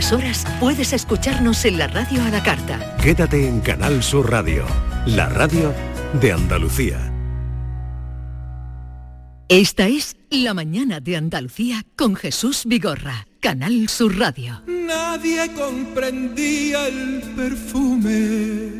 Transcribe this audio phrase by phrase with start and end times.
[0.00, 2.96] estas horas puedes escucharnos en la radio a la carta.
[3.02, 4.64] Quédate en Canal Sur Radio,
[5.04, 5.74] la radio
[6.20, 7.12] de Andalucía.
[9.48, 14.62] Esta es La mañana de Andalucía con Jesús Vigorra, Canal Sur Radio.
[14.66, 18.72] Nadie comprendía el perfume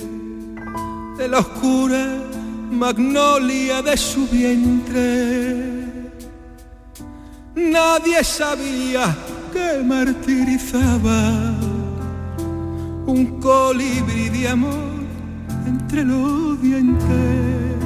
[1.18, 2.16] de la oscura
[2.70, 5.54] magnolia de su vientre.
[7.56, 9.14] Nadie sabía
[9.52, 11.54] que martirizaba
[13.06, 15.00] un colibrí de amor
[15.66, 17.76] entre los dientes.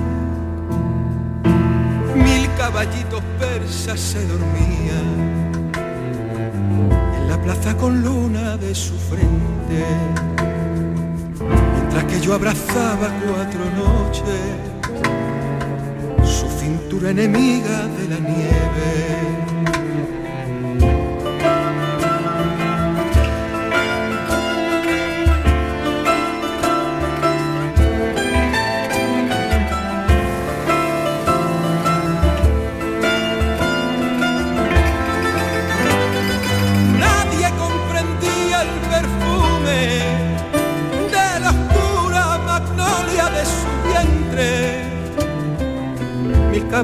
[2.14, 5.72] Mil caballitos persas se dormían
[7.16, 9.84] en la plaza con luna de su frente,
[11.74, 14.74] mientras que yo abrazaba cuatro noches
[16.24, 19.33] su cintura enemiga de la nieve.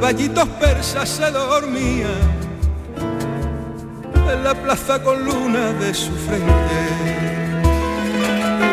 [0.01, 2.23] Caballitos persas se dormían
[4.33, 6.81] en la plaza con luna de su frente.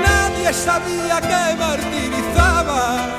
[0.07, 3.09] Nadie sabía que martirizaba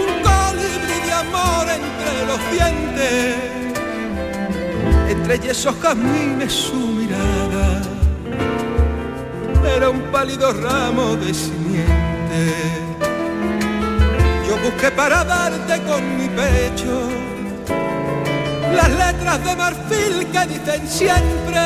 [0.00, 3.36] un colibrí de amor entre los dientes
[5.08, 7.80] entre yesos jazmines su mirada
[9.76, 12.81] era un pálido ramo de simiente.
[14.72, 17.08] Busqué para darte con mi pecho
[18.74, 21.60] las letras de marfil que dicen siempre.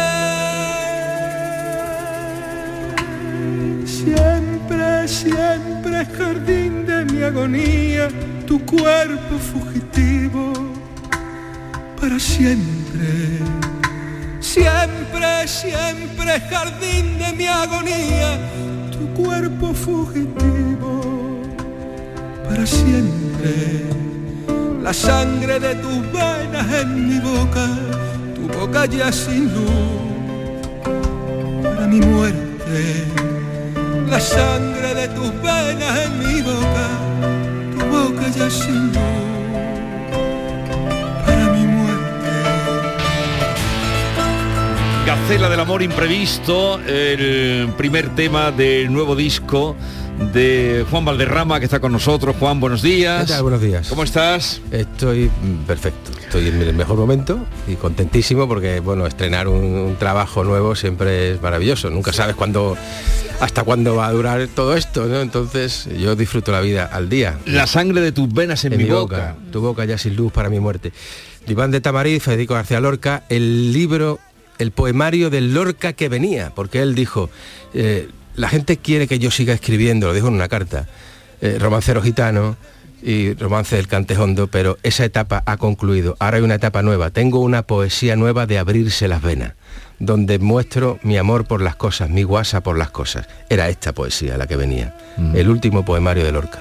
[3.87, 8.09] Siempre, siempre jardín de mi agonía,
[8.47, 10.53] tu cuerpo fugitivo
[12.01, 13.39] para siempre.
[14.41, 18.39] Siempre, siempre jardín de mi agonía,
[18.91, 20.96] tu cuerpo fugitivo
[22.65, 23.85] siempre.
[24.83, 27.69] La sangre de tus venas en mi boca,
[28.35, 30.87] tu boca ya sin luz
[31.63, 33.05] para mi muerte.
[34.09, 36.89] La sangre de tus venas en mi boca,
[37.77, 39.37] tu boca ya sin luz.
[45.05, 49.77] Gacela del amor imprevisto, el primer tema del nuevo disco
[50.19, 52.37] de Juan Valderrama que está con nosotros.
[52.39, 53.27] Juan, buenos días.
[53.27, 53.43] ¿Qué tal?
[53.43, 53.89] Buenos días.
[53.89, 54.61] ¿Cómo estás?
[54.71, 56.13] Estoy mm, perfecto.
[56.21, 61.33] Estoy en el mejor momento y contentísimo porque, bueno, estrenar un, un trabajo nuevo siempre
[61.33, 61.91] es maravilloso.
[61.91, 62.77] Nunca sabes cuándo,
[63.41, 65.21] hasta cuándo va a durar todo esto, ¿no?
[65.21, 67.39] Entonces yo disfruto la vida al día.
[67.45, 69.37] La sangre de tus venas en, mi boca.
[69.53, 70.93] Tu boca ya sin luz para mi muerte.
[71.47, 74.19] Iván de Tamarí, Federico García Lorca, el libro,
[74.59, 77.31] el poemario del Lorca que venía, porque él dijo,
[77.73, 80.87] eh, la gente quiere que yo siga escribiendo, lo dijo en una carta,
[81.41, 82.57] eh, romancero gitano
[83.03, 86.17] y romance del cantejondo, pero esa etapa ha concluido.
[86.19, 87.11] Ahora hay una etapa nueva.
[87.11, 89.53] Tengo una poesía nueva de abrirse las venas,
[89.99, 93.27] donde muestro mi amor por las cosas, mi guasa por las cosas.
[93.49, 94.95] Era esta poesía la que venía,
[95.35, 96.61] el último poemario de Lorca.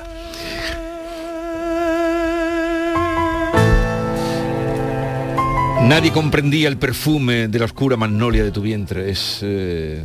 [5.81, 9.11] Nadie comprendía el perfume de la oscura magnolia de tu vientre.
[9.11, 10.03] Es eh,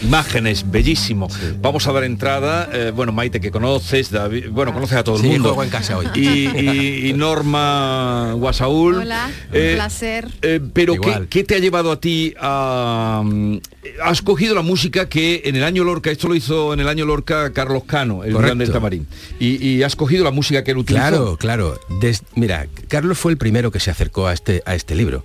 [0.00, 1.28] imágenes, bellísimo.
[1.60, 5.22] Vamos a dar entrada, eh, bueno, Maite que conoces, David, bueno, conoces a todo el
[5.22, 5.48] mundo.
[5.50, 6.06] juego en casa hoy.
[6.14, 8.96] Y, y- y Norma Guasaúl.
[8.96, 10.28] Hola, un Eh, placer.
[10.42, 13.22] eh, pero ¿qué, qué te ha llevado a ti a...
[13.24, 13.58] mm,
[14.02, 17.04] has cogido la música que en el año Lorca, esto lo hizo en el año
[17.04, 18.46] Lorca Carlos Cano, el Correcto.
[18.46, 19.06] gran del Tamarín.
[19.38, 21.02] Y, y has cogido la música que él utilizó.
[21.08, 21.80] Claro, claro.
[22.00, 25.24] Des- mira, Carlos fue el primero que se acercó a este, a este libro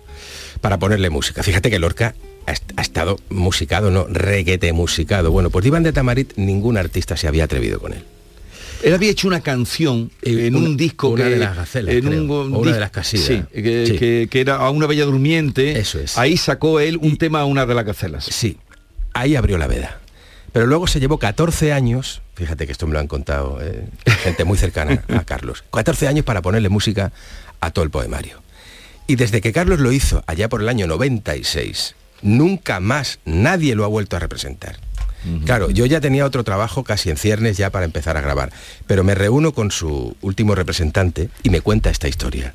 [0.62, 1.44] para ponerle música.
[1.44, 2.16] Fíjate que Lorca
[2.48, 5.30] ha, est- ha estado musicado, no, reguete musicado.
[5.32, 8.04] Bueno, pues Iván de Tamarit ningún artista se había atrevido con él.
[8.84, 12.02] Él había hecho una canción en una- un disco una que, de las gacelas, en
[12.06, 13.26] creo, un, o una de las casillas.
[13.26, 13.98] sí, que, Sí.
[13.98, 16.18] que- que era a una bella durmiente Eso es.
[16.18, 18.58] ahí sacó él un tema a una de las gacelas Sí,
[19.14, 20.00] ahí abrió la veda.
[20.54, 23.84] Pero luego se llevó 14 años, fíjate que esto me lo han contado eh,
[24.24, 27.12] gente muy cercana a Carlos, 14 años para ponerle música
[27.60, 28.42] a todo el poemario.
[29.08, 33.84] Y desde que Carlos lo hizo, allá por el año 96, nunca más nadie lo
[33.84, 34.78] ha vuelto a representar.
[35.46, 38.52] Claro, yo ya tenía otro trabajo casi en ciernes ya para empezar a grabar,
[38.86, 42.54] pero me reúno con su último representante y me cuenta esta historia.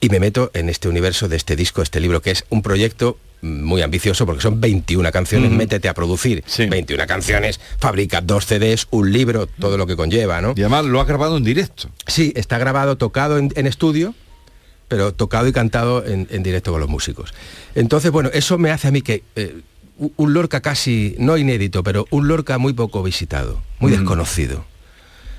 [0.00, 3.16] Y me meto en este universo de este disco, este libro, que es un proyecto
[3.40, 6.66] muy ambicioso porque son 21 canciones, métete a producir Sí.
[6.66, 10.52] 21 canciones, fabrica dos CDs, un libro, todo lo que conlleva, ¿no?
[10.56, 11.88] Y además lo ha grabado en directo.
[12.06, 14.14] Sí, está grabado, tocado en, en estudio,
[14.94, 17.34] pero tocado y cantado en, en directo con los músicos.
[17.74, 19.60] Entonces, bueno, eso me hace a mí que eh,
[19.98, 23.96] un Lorca casi, no inédito, pero un Lorca muy poco visitado, muy Mm.
[23.96, 24.64] desconocido.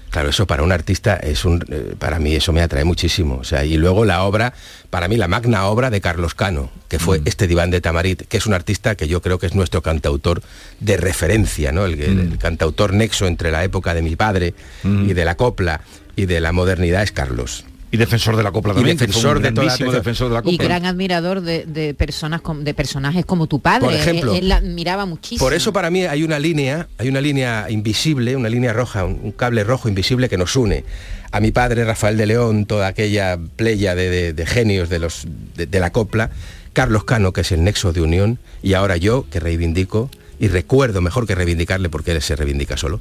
[0.09, 3.35] Claro, eso para un artista es un, eh, para mí eso me atrae muchísimo.
[3.37, 4.53] O sea, y luego la obra,
[4.89, 8.35] para mí la magna obra de Carlos Cano, que fue este diván de Tamarit, que
[8.37, 10.41] es un artista que yo creo que es nuestro cantautor
[10.81, 11.85] de referencia, ¿no?
[11.85, 14.53] El, el cantautor nexo entre la época de mi padre
[14.83, 15.79] y de la copla
[16.17, 17.63] y de la modernidad es Carlos.
[17.91, 18.97] Y defensor de la copla Y también.
[18.97, 20.65] fue defensor de toda la defensor de la Y copla.
[20.67, 23.85] gran admirador de, de personas de personajes como tu padre.
[23.85, 24.33] Por ejemplo.
[24.33, 25.39] él, él la admiraba muchísimo.
[25.45, 29.19] Por eso para mí hay una línea, hay una línea invisible, una línea roja, un,
[29.23, 30.83] un cable rojo invisible que nos une.
[31.31, 35.27] A mi padre, Rafael de León, toda aquella playa de, de- de genios de, los,
[35.55, 36.31] de, la copla,
[36.73, 40.09] Carlos Cano, que es el nexo de unión, y ahora yo, que reivindico,
[40.39, 42.99] y recuerdo mejor que reivindicarle porque él se reivindica solo,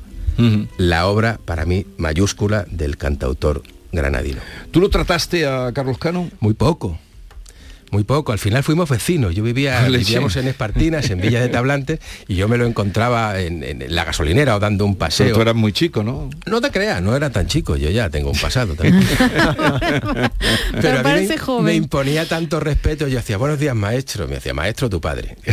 [0.79, 3.63] la obra para mí mayúscula del cantautor
[3.95, 4.41] granadino.
[4.71, 6.31] ¿Tú lo trataste a Carlos Cano?
[6.41, 6.99] Muy poco.
[7.91, 12.01] Muy poco, al final fuimos vecinos, yo vivía, vivíamos en Espartinas, en Villa de Tablantes,
[12.27, 15.33] y yo me lo encontraba en, en la gasolinera o dando un Pero paseo.
[15.33, 16.29] tú eras muy chico, ¿no?
[16.47, 19.01] No te creas, no era tan chico, yo ya tengo un pasado también.
[20.81, 21.65] Pero a mí parece me, joven.
[21.67, 25.37] me imponía tanto respeto, yo hacía, buenos días maestro, me decía, maestro tu padre.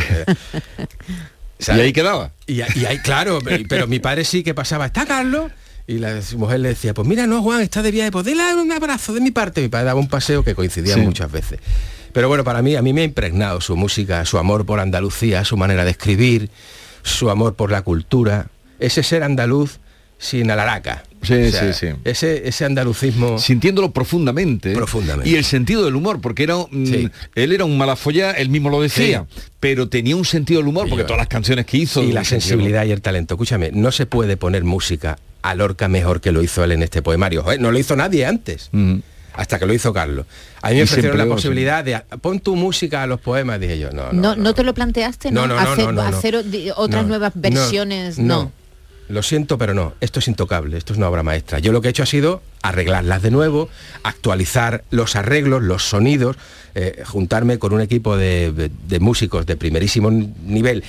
[1.68, 2.32] Y ahí quedaba.
[2.48, 3.38] Y, y ahí, claro,
[3.70, 5.52] pero mi padre sí que pasaba, ¿está Carlos?
[5.92, 8.56] Y la su mujer le decía, pues mira, no, Juan, está de viaje, pues dile
[8.56, 9.62] un abrazo de mi parte.
[9.62, 11.02] Mi padre daba un paseo que coincidía Sí.
[11.02, 11.60] muchas veces.
[12.14, 15.44] Pero bueno, para mí, a mí me ha impregnado su música, su amor por Andalucía,
[15.44, 16.50] su manera de escribir,
[17.04, 18.48] su amor por la cultura,
[18.80, 19.80] ese ser andaluz
[20.22, 21.04] sin alaraca.
[21.24, 21.88] Sí, sí, sí.
[22.04, 23.40] Ese, ese andalucismo...
[23.40, 24.74] Sintiéndolo profundamente.
[24.74, 25.30] Profundamente.
[25.30, 27.10] Y el sentido del humor, porque era mm, Sí.
[27.36, 29.26] él era un malafolla, él mismo lo decía,
[29.60, 32.04] pero tenía un sentido del humor, porque yo- todas las canciones que hizo...
[32.04, 33.34] y la sensibilidad y el talento.
[33.34, 37.02] Escúchame, no se puede poner música a Lorca mejor que lo hizo él en este
[37.02, 37.42] poemario.
[37.44, 38.70] Joder, no lo hizo nadie antes.
[38.72, 38.98] Mm.
[39.34, 40.26] Hasta que lo hizo Carlos.
[40.62, 43.80] A mí me Y ofrecieron la posibilidad de pon tu música a los poemas, dije
[43.80, 43.90] yo.
[43.92, 45.48] No, No, no, te lo planteaste, ¿no?
[45.48, 46.18] No, no, no, hacer no, no, no.
[46.18, 46.36] hacer
[46.76, 48.52] otras No, nuevas no, versiones, no.
[49.12, 49.94] Lo siento, pero no.
[50.00, 50.78] Esto es intocable.
[50.78, 51.60] Esto es una obra maestra.
[51.60, 53.70] Yo lo que he hecho ha sido arreglarlas de nuevo,
[54.04, 56.38] actualizar los arreglos, los sonidos,
[56.76, 60.84] eh, juntarme con un equipo de, de- de músicos de primerísimo nivel,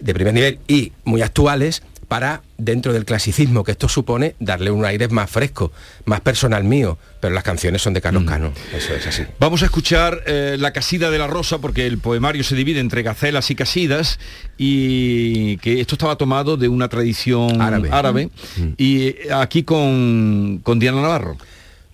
[0.00, 1.82] de primer nivel y muy actuales
[2.12, 5.72] para, dentro del clasicismo que esto supone, darle un aire más fresco,
[6.04, 6.98] más personal mío.
[7.20, 8.02] Pero las canciones son de Mm.
[8.02, 8.52] Carlos Cano.
[8.76, 9.22] Eso es así.
[9.40, 13.02] Vamos a escuchar eh, La casida de la rosa, porque el poemario se divide entre
[13.02, 14.18] gacelas y casidas,
[14.58, 18.28] y que esto estaba tomado de una tradición Árabe.
[18.76, 21.38] y eh, aquí con, con Diana Navarro.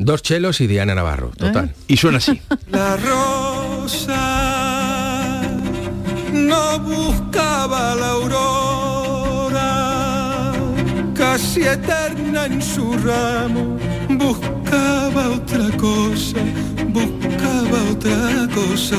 [0.00, 1.74] Dos chelos y Diana Navarro, total.
[1.86, 2.40] Y suena así.
[2.70, 4.18] La rosa
[6.32, 8.47] no buscaba la aurora,
[11.38, 13.76] casi eterna en su ramo,
[14.08, 16.40] buscaba otra cosa,
[16.88, 18.96] buscaba otra cosa.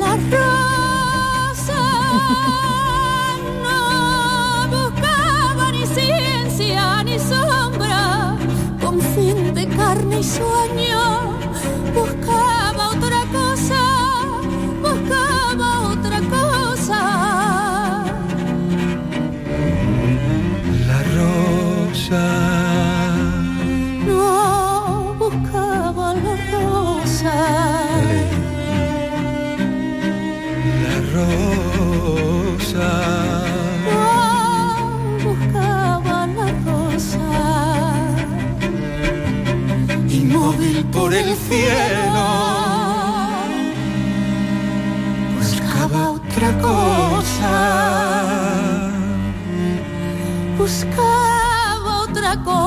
[0.00, 1.82] La rosa
[3.62, 8.36] no buscaba ni ciencia ni sombra,
[8.80, 11.31] con fin de carne y sueño,
[45.38, 47.52] buscaba otra cosa.
[50.56, 52.61] buscaba otra cosa.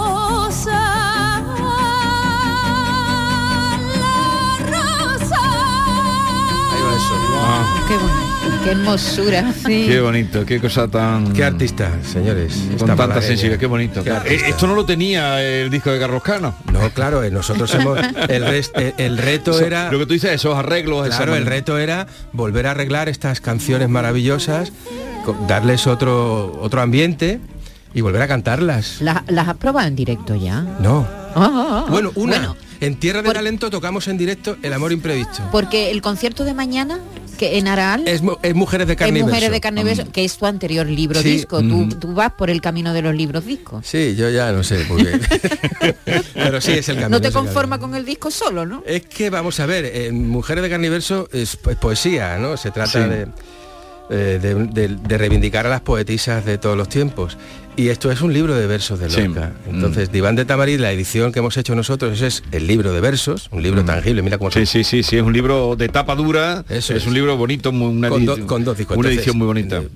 [8.66, 9.54] Qué hermosura.
[9.54, 9.86] Sí.
[9.88, 11.32] Qué bonito, qué cosa tan...
[11.34, 12.54] Qué artista, señores.
[12.78, 13.22] Con tanta malagueña.
[13.28, 14.04] sensibilidad, qué bonito.
[14.04, 16.56] Qué Eh, esto no lo tenía el disco de Carlos Cano.
[16.74, 20.32] No, claro, eh, nosotros hemos el, eh, el reto Eso- era Lo que tú dices,
[20.32, 21.56] esos arreglos, esa claro, el manera.
[21.58, 24.72] reto era volver a arreglar estas canciones maravillosas,
[25.48, 27.40] darles otro otro ambiente
[27.94, 28.98] y volver a cantarlas.
[29.00, 30.62] ¿Las, las has probado en directo ya?
[30.80, 31.08] No.
[31.36, 31.92] Ah, ah, ah.
[31.92, 32.38] Bueno, una.
[32.38, 35.42] Bueno, en Tierra de por- Talento tocamos en directo El amor imprevisto.
[35.52, 37.00] porque el concierto de mañana
[37.38, 39.54] Que en Aral Es, mu- es Mujeres de Carne es y Mujeres Verso.
[39.54, 41.60] de Carne y Beso, que es tu anterior libro Sí, disco.
[41.62, 43.86] Tú, tú vas por el camino de los libros discos.
[43.86, 45.20] Sí, yo ya no sé, porque...
[46.34, 47.10] pero sí, es el camino.
[47.18, 48.84] No te conforma con el disco solo, ¿no?
[48.86, 52.58] Es que, vamos a ver, en Mujeres de Carne y Verso es, es poesía, ¿no?
[52.58, 53.10] Se trata Sí.
[53.10, 53.28] de,
[54.10, 57.38] eh, de, de- de reivindicar a las poetisas de todos los tiempos.
[57.78, 59.22] Y esto es un libro de versos de Sí.
[59.22, 59.52] Lorca.
[59.70, 59.76] Mm.
[59.76, 63.02] Entonces, Diván de Tamarit, la edición que hemos hecho nosotros, ese es el libro de
[63.02, 64.54] versos, un libro tangible, mira cómo Mm.
[64.54, 67.08] Sí, sí, sí, sí, es un libro de tapa dura, Eso es, es.
[67.08, 68.96] un libro bonito, muy- una, con, do- con dos discos.
[68.96, 69.80] una Entonces, edición muy bonita.
[69.80, 69.90] eh,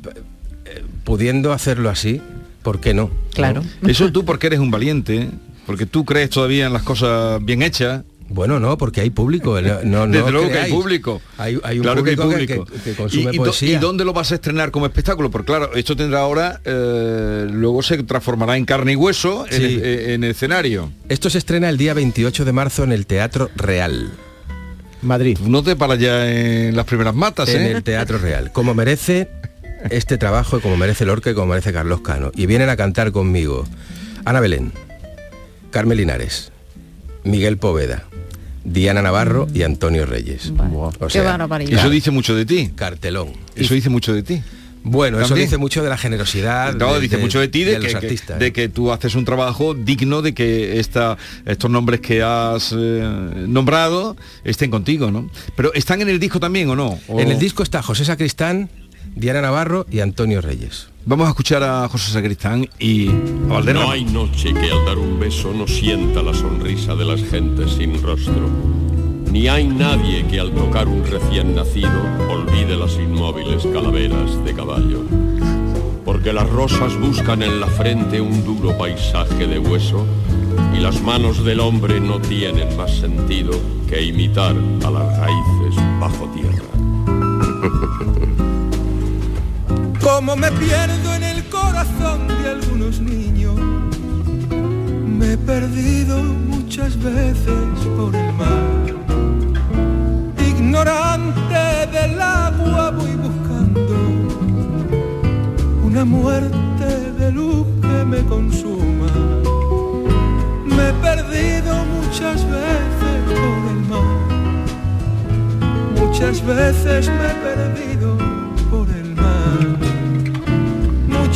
[0.66, 2.22] eh, pudiendo hacerlo así,
[2.64, 3.10] ¿por qué no?
[3.34, 3.64] Claro.
[3.88, 5.30] Eso tú porque eres un valiente,
[5.66, 8.04] porque tú crees todavía en las cosas bien hechas.
[8.30, 9.60] Bueno, no, porque hay público.
[9.62, 11.22] No, no, no Desde luego que hay público.
[11.38, 12.66] Hay, hay un claro que hay público, que- público.
[12.84, 13.70] que, que consume ¿Y, poesía.
[13.74, 15.30] y dónde lo vas a estrenar como espectáculo?
[15.32, 19.80] Porque claro, esto tendrá ahora, eh, luego se transformará en carne y hueso en, Sí.
[19.82, 20.92] eh, en el escenario.
[21.10, 24.12] Esto se estrena el día 28 de marzo en el Teatro Real.
[25.02, 25.38] Madrid.
[25.42, 27.72] No te para ya en las primeras matas, En ¿eh?
[27.72, 28.52] el Teatro Real.
[28.52, 29.30] Como merece
[29.90, 32.32] este trabajo y como merece Lorca y como merece Carlos Cano.
[32.36, 33.66] Y vienen a cantar conmigo
[34.26, 34.74] Ana Belén,
[35.72, 36.52] Carmen Linares,
[37.24, 38.06] Miguel Poveda,
[38.64, 40.52] Diana Navarro y Antonio Reyes.
[40.74, 41.80] O Qué sea, barbaridad.
[41.80, 42.72] Eso dice mucho de ti.
[42.76, 43.30] cartelón.
[43.56, 44.42] Eso dice mucho de ti.
[44.82, 45.48] Bueno, eso ¿También?
[45.48, 46.74] dice mucho de la generosidad.
[46.76, 48.40] No, de- dice de- mucho de ti, de, los que, que- artistas.
[48.40, 53.02] de que tú haces un trabajo digno de que esta, estos nombres que has eh,
[53.48, 55.30] nombrado estén contigo, ¿no?
[55.58, 56.98] Pero ¿están en el disco también o no?
[57.10, 58.70] ¿O- En el disco está José Sacristán,
[59.16, 60.90] Diana Navarro y Antonio Reyes.
[61.06, 63.14] Vamos a escuchar a José Sacristán y a
[63.48, 63.86] Valderrama.
[63.86, 67.72] No hay noche que al dar un beso no sienta la sonrisa de las gentes
[67.72, 68.50] sin rostro.
[69.32, 75.04] Ni hay nadie que al tocar un recién nacido olvide las inmóviles calaveras de caballo.
[76.04, 80.06] Porque las rosas buscan en la frente un duro paisaje de hueso
[80.76, 83.52] y las manos del hombre no tienen más sentido
[83.88, 88.16] que imitar a las raíces bajo tierra.
[90.12, 93.56] Como me pierdo en el corazón de algunos niños,
[95.06, 98.86] me he perdido muchas veces por el mar.
[100.46, 101.62] Ignorante
[101.94, 103.96] del agua voy buscando
[105.84, 106.88] una muerte
[107.20, 109.12] de luz que me consuma.
[110.66, 114.20] Me he perdido muchas veces por el mar.
[116.00, 118.18] Muchas veces me he perdido
[118.72, 119.09] por el.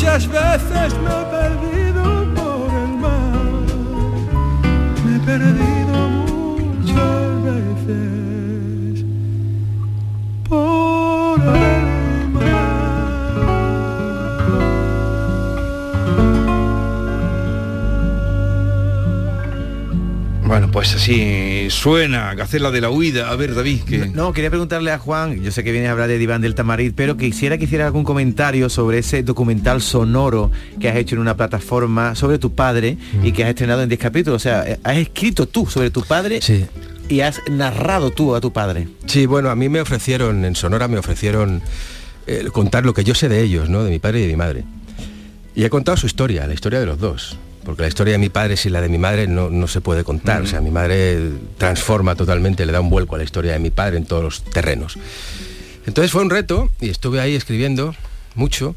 [0.03, 2.03] Muchas veces me he perdido
[2.35, 3.63] por el mar.
[5.05, 5.72] Me he perdido
[20.73, 23.29] pues así suena, Gacela de la Huida.
[23.29, 24.07] A ver, David, que...
[24.07, 26.93] No, quería preguntarle a Juan, yo sé que viene a hablar de Diván del Tamarit,
[26.95, 31.37] pero quisiera que hiciera algún comentario sobre ese documental sonoro que has hecho en una
[31.37, 34.37] plataforma sobre tu padre y que has estrenado en 10 capítulos.
[34.37, 36.65] O sea, has escrito tú sobre tu padre Sí.
[37.07, 38.87] y has narrado tú a tu padre.
[39.05, 41.61] Sí, bueno, a mí me ofrecieron, en Sonora me ofrecieron
[42.25, 43.83] eh, contar lo que yo sé de ellos, ¿no?
[43.83, 44.63] De mi padre y de mi madre.
[45.55, 47.37] Y he contado su historia, la historia de los dos.
[47.65, 50.03] Porque la historia de mi padre sin la de mi madre no, no se puede
[50.03, 50.41] contar.
[50.41, 53.69] O sea, mi madre transforma totalmente, le da un vuelco a la historia de mi
[53.69, 54.97] padre en todos los terrenos.
[55.85, 57.95] Entonces fue un reto y estuve ahí escribiendo
[58.35, 58.75] mucho,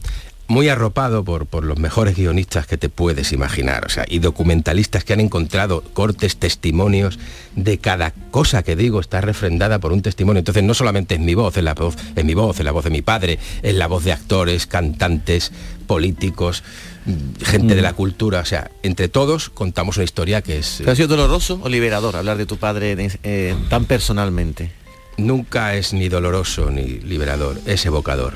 [0.49, 5.03] muy arropado por, por los mejores guionistas que te puedes imaginar, o sea, y documentalistas
[5.03, 7.19] que han encontrado cortes, testimonios
[7.57, 10.41] de cada cosa que digo está refrendada por un testimonio.
[10.41, 12.85] Entonces no solamente es mi voz, es la voz, es mi voz, es la voz
[12.85, 15.53] de mi padre, es la voz de actores, cantantes,
[15.87, 16.63] políticos,
[17.07, 20.83] mm, gente de la cultura, o sea, entre todos contamos una historia que es...
[20.85, 24.71] ¿Te ha sido doloroso o liberador hablar de tu padre eh, tan personalmente?
[25.17, 28.35] nunca es ni doloroso ni liberador, es evocador.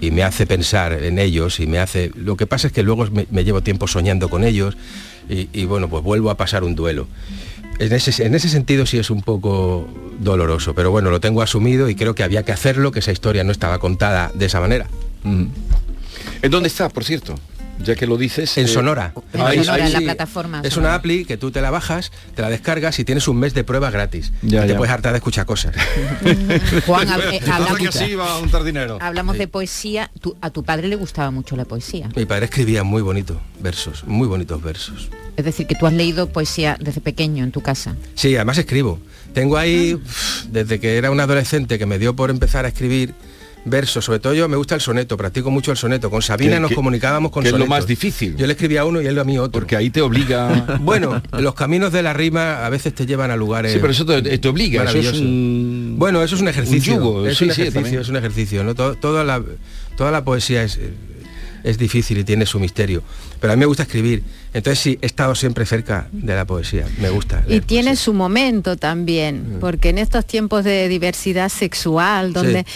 [0.00, 2.10] Y me hace pensar en ellos y me hace...
[2.16, 4.76] Lo que pasa es que luego me, me llevo tiempo soñando con ellos
[5.28, 7.06] y, y, bueno, pues vuelvo a pasar un duelo.
[7.78, 11.88] En ese, en ese sentido sí es un poco doloroso, pero bueno, lo tengo asumido
[11.88, 14.88] y creo que había que hacerlo, que esa historia no estaba contada de esa manera.
[15.22, 15.46] Mm.
[16.42, 17.36] ¿En dónde está, por cierto?
[17.78, 18.56] Ya que lo dices.
[18.58, 19.12] En eh, Sonora.
[19.32, 20.04] En Ahí- Sonora, ahí en la sí.
[20.04, 20.90] plataforma Es Sonora.
[20.92, 23.64] una appli que tú te la bajas, te la descargas y tienes un mes de
[23.64, 24.32] prueba gratis.
[24.42, 25.74] Ya, y te puedes hartar de escuchar cosas.
[26.86, 28.98] Juan, hab- eh, hablamos, que así va a untar dinero.
[29.00, 30.10] hablamos de poesía.
[30.20, 32.08] Tu- a tu padre le gustaba mucho la poesía.
[32.14, 35.08] Mi padre escribía muy bonito versos, muy bonitos versos.
[35.36, 37.96] Es decir, que tú has leído poesía desde pequeño en tu casa.
[38.14, 38.98] Sí, además escribo.
[39.32, 43.14] Tengo ahí, uf, desde que era un adolescente que me dio por empezar a escribir,
[43.64, 46.10] versos, sobre todo yo me gusta el soneto, practico mucho el soneto.
[46.10, 48.36] Con Sabina nos comunicábamos con que es lo más difícil.
[48.36, 49.52] Yo le escribía a uno y él a mí otro.
[49.52, 50.78] Porque ahí te obliga...
[50.82, 53.72] Bueno, los caminos de la rima a veces te llevan a lugares.
[53.72, 55.94] Sí, pero eso te, te obliga, eso es un...
[55.98, 56.94] Bueno, eso es un ejercicio.
[56.94, 58.64] yugo, es sí, un ejercicio, es un ejercicio.
[58.64, 58.74] ¿no?
[58.74, 59.42] Todo- toda, la,
[59.96, 60.78] toda la poesía es,
[61.62, 63.02] es difícil y tiene su misterio.
[63.40, 64.22] Pero a mí me gusta escribir.
[64.54, 66.86] Entonces sí, he estado siempre cerca de la poesía.
[67.00, 67.42] Me gusta.
[67.48, 68.04] Y tiene poesía.
[68.04, 72.66] su momento también, porque en estos tiempos de diversidad sexual, donde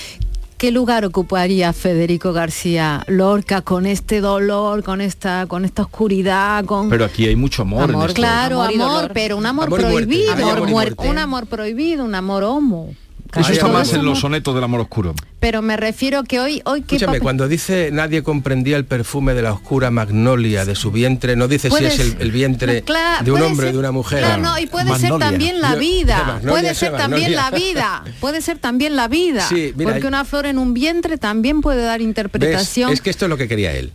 [0.58, 6.88] ¿qué lugar ocuparía Federico García Lorca con este dolor, con esta, con esta oscuridad, con
[6.88, 7.84] Pero aquí hay mucho amor.
[7.84, 8.20] en Amor, esto.
[8.20, 11.08] claro, Amor pero un amor, Amor prohibido, muerte.
[11.08, 12.94] un amor prohibido, un amor homo.
[13.34, 15.14] Eso está más en los sonetos del amor oscuro.
[15.40, 19.34] Pero me refiero que hoy, hoy ¿qué Escúchame, papel- cuando dice nadie comprendía el perfume
[19.34, 23.32] de la oscura magnolia de su vientre, no dice si es el, vientre Claro, de
[23.32, 24.22] un hombre o de una mujer.
[24.22, 26.16] No, no, y puede ser también la Yo- vida.
[26.24, 28.04] magnolia, Puede ser también la vida.
[28.20, 29.46] Puede ser también la vida.
[29.48, 32.06] Sí, mira, porque una flor en un vientre también puede dar ¿Ves?
[32.08, 32.92] interpretación.
[32.92, 33.92] Es que esto es lo que quería él.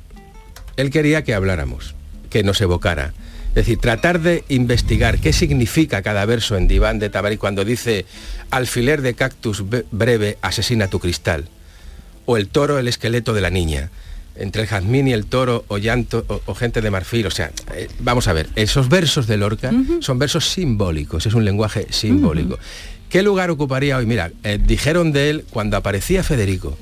[0.77, 1.95] Él quería que habláramos,
[2.29, 3.13] que nos evocara.
[3.51, 8.05] Es decir, tratar de investigar qué significa cada verso en Diván de Tabarí cuando dice
[8.49, 11.49] alfiler de cactus breve asesina tu cristal.
[12.25, 13.89] O el toro, el esqueleto de la niña.
[14.37, 17.27] Entre el jazmín y el toro o llanto o, o gente de marfil.
[17.27, 21.43] O sea, eh, vamos a ver, esos versos de Lorca son versos simbólicos, es un
[21.43, 22.57] lenguaje simbólico.
[23.09, 24.05] ¿Qué lugar ocuparía hoy?
[24.05, 26.77] Mira, eh, dijeron de él cuando aparecía Federico,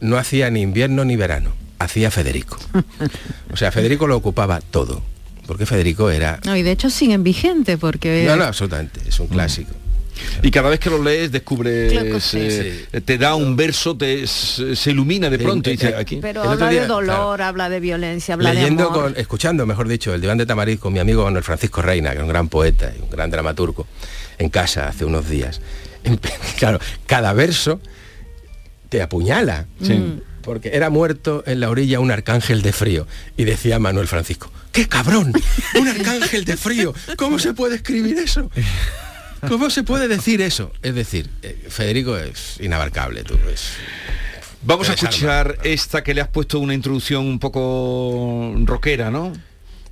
[0.00, 2.56] no hacía ni invierno ni verano, hacía Federico.
[3.52, 5.02] O sea, Federico lo ocupaba todo,
[5.46, 6.40] porque Federico era...
[6.44, 9.22] No, y de hecho siguen vigentes porque No, no, absolutamente, es Mm.
[9.22, 9.72] un clásico.
[10.42, 12.38] Y cada vez que lo lees descubres, Claro, sí.
[12.40, 15.94] eh, te da un verso, te, se ilumina de Sí, pronto y eh, dice, eh,
[15.96, 16.18] aquí.
[16.22, 17.44] pero habla día, de dolor, claro.
[17.44, 19.02] habla de violencia, habla Leyendo, de amor.
[19.12, 22.16] con, escuchando, mejor dicho, el diván de Tamariz con mi amigo Manuel Francisco Reina, que
[22.16, 23.86] es un gran poeta y un gran dramaturgo,
[24.38, 25.60] en casa hace unos días.
[26.58, 27.80] Claro, cada verso
[28.88, 29.66] te apuñala.
[29.82, 30.20] Sí.
[30.46, 33.06] Porque era muerto en la orilla un arcángel de frío.
[33.36, 35.32] Y decía Manuel Francisco, ¡qué cabrón!
[35.74, 36.94] ¡Un arcángel de frío!
[37.16, 38.48] ¿Cómo se puede escribir eso?
[39.48, 40.70] ¿Cómo se puede decir eso?
[40.82, 43.34] Es decir, eh, Federico es inabarcable, tú.
[43.52, 43.72] Es,
[44.62, 49.32] Vamos a escuchar esta que le has puesto una introducción un poco rockera, ¿no?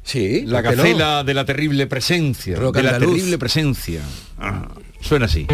[0.04, 2.56] sí, La gacela de la terrible presencia.
[2.56, 4.02] Rock de la terrible presencia.
[4.38, 4.68] Ah,
[5.00, 5.48] suena así.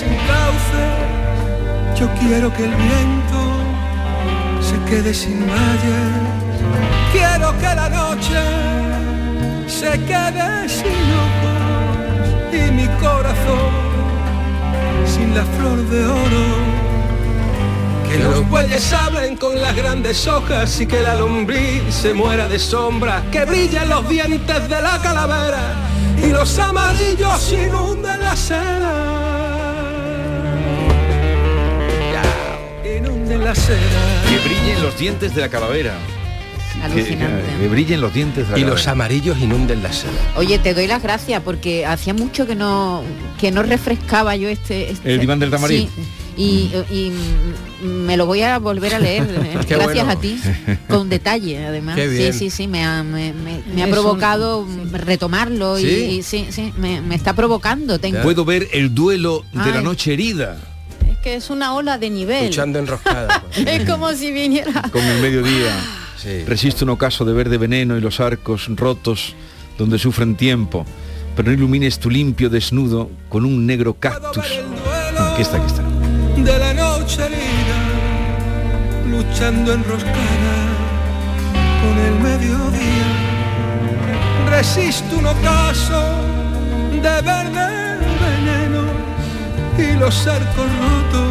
[0.00, 0.84] Sin cauce.
[1.98, 3.40] Yo quiero que el viento
[4.68, 6.08] se quede sin valles.
[7.12, 8.42] Quiero que la noche
[9.66, 11.60] se quede sin ojos
[12.52, 13.72] y mi corazón
[15.12, 16.46] sin la flor de oro.
[18.08, 22.58] Que los bueyes hablen con las grandes hojas y que la lombriz se muera de
[22.58, 25.64] sombra, que brillen los dientes de la calavera
[26.16, 29.09] y los amarillos inunden la seda.
[33.42, 33.78] La seda.
[34.28, 35.94] Que brillen los dientes de la calavera.
[36.74, 37.42] Que, Alucinante.
[37.60, 38.70] que brillen los dientes de la Y calavera.
[38.70, 40.12] los amarillos inunden la seda.
[40.36, 43.02] Oye, te doy las gracias porque hacía mucho que no
[43.40, 45.88] que no refrescaba yo este, este- El diván del tamarín.
[45.88, 46.02] Sí,
[46.36, 47.12] y, y,
[47.84, 50.10] me lo voy a volver a leer eh, gracias bueno.
[50.10, 50.40] a ti
[50.88, 52.32] con detalle además Qué bien.
[52.32, 55.88] sí sí sí me ha, me, me- me ha un- provocado retomarlo y- ¿Sí?
[56.18, 60.12] y, sí sí me, me está provocando tengo Puedo ver el duelo de la noche
[60.14, 60.56] herida
[61.22, 62.46] que es una ola de nivel.
[62.46, 63.42] Luchando enroscada.
[63.66, 64.82] Es como si viniera.
[64.90, 65.72] con el mediodía.
[66.16, 66.44] Sí.
[66.44, 69.34] Resiste un ocaso de verde veneno y los arcos rotos
[69.78, 70.84] donde sufren tiempo.
[71.36, 74.44] Pero no ilumines tu limpio desnudo con un negro cactus.
[75.18, 75.82] Aquí está, aquí está.
[76.36, 77.78] de la noche herida,
[79.08, 80.70] luchando enroscada
[81.80, 83.06] con el mediodía.
[84.50, 86.02] Resiste un ocaso
[87.00, 87.79] de verde veneno
[89.80, 91.30] y los arcos rotos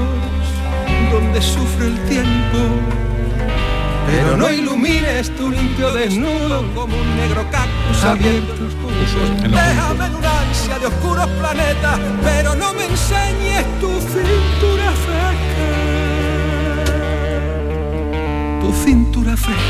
[1.11, 2.57] donde sufre el tiempo.
[4.07, 10.05] Pero no ilumines tu limpio desnudo como un negro cactus abierto en los los Déjame
[10.05, 15.65] en una ansia de oscuros planetas, pero no me enseñes tu cintura fresca.
[18.61, 19.61] Tu cintura fresca.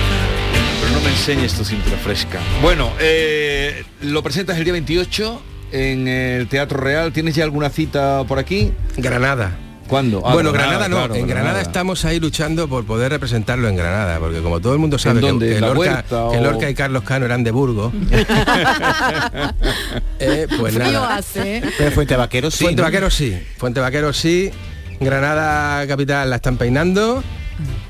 [0.82, 2.40] Pero no me enseñes tu cintura fresca.
[2.62, 7.12] Bueno, eh, lo presentas el día 28 en el Teatro Real.
[7.14, 8.72] ¿Tienes ya alguna cita por aquí?
[8.98, 9.52] Granada.
[9.88, 10.22] ¿Cuándo?
[10.24, 10.98] Ah, bueno, Granada, no.
[10.98, 11.62] claro, en Granada.
[11.62, 15.40] estamos ahí luchando por poder representarlo en Granada, porque como todo el mundo sabe que,
[15.40, 17.92] que ¿En la Lorca, Huerta que o- Lorca y Carlos Cano eran de Burgos,
[20.20, 21.16] eh, pues Frío nada.
[21.16, 21.58] hace.
[21.58, 21.64] ¿eh?
[21.78, 22.64] Pero Fuente Vaquero sí.
[22.66, 22.88] Fuente ¿no?
[22.88, 24.52] Vaquero sí, Fuente Vaquero sí.
[25.00, 27.24] Granada capital la están peinando.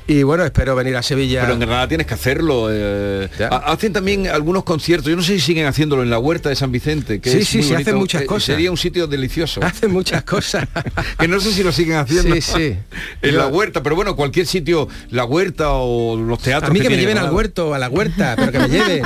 [0.06, 1.42] Y bueno, espero venir a Sevilla.
[1.42, 2.68] Pero en Granada tienes que hacerlo.
[2.70, 5.08] eh, ha- hacen también algunos conciertos.
[5.08, 7.20] Yo no sé si siguen haciéndolo en la huerta de San Vicente.
[7.20, 8.44] Que Sí, es sí, muy sí, hacen muchas Eh, cosas.
[8.46, 9.60] Sería un sitio delicioso.
[9.64, 10.66] Hacen muchas cosas.
[11.18, 12.34] que no sé si lo siguen haciendo.
[12.34, 12.76] Sí, sí.
[13.22, 16.70] en Yo- la huerta, pero bueno, cualquier sitio, la huerta o los teatros.
[16.70, 19.02] A mí que, me lleven al huerto, a la huerta, pero que me lleven.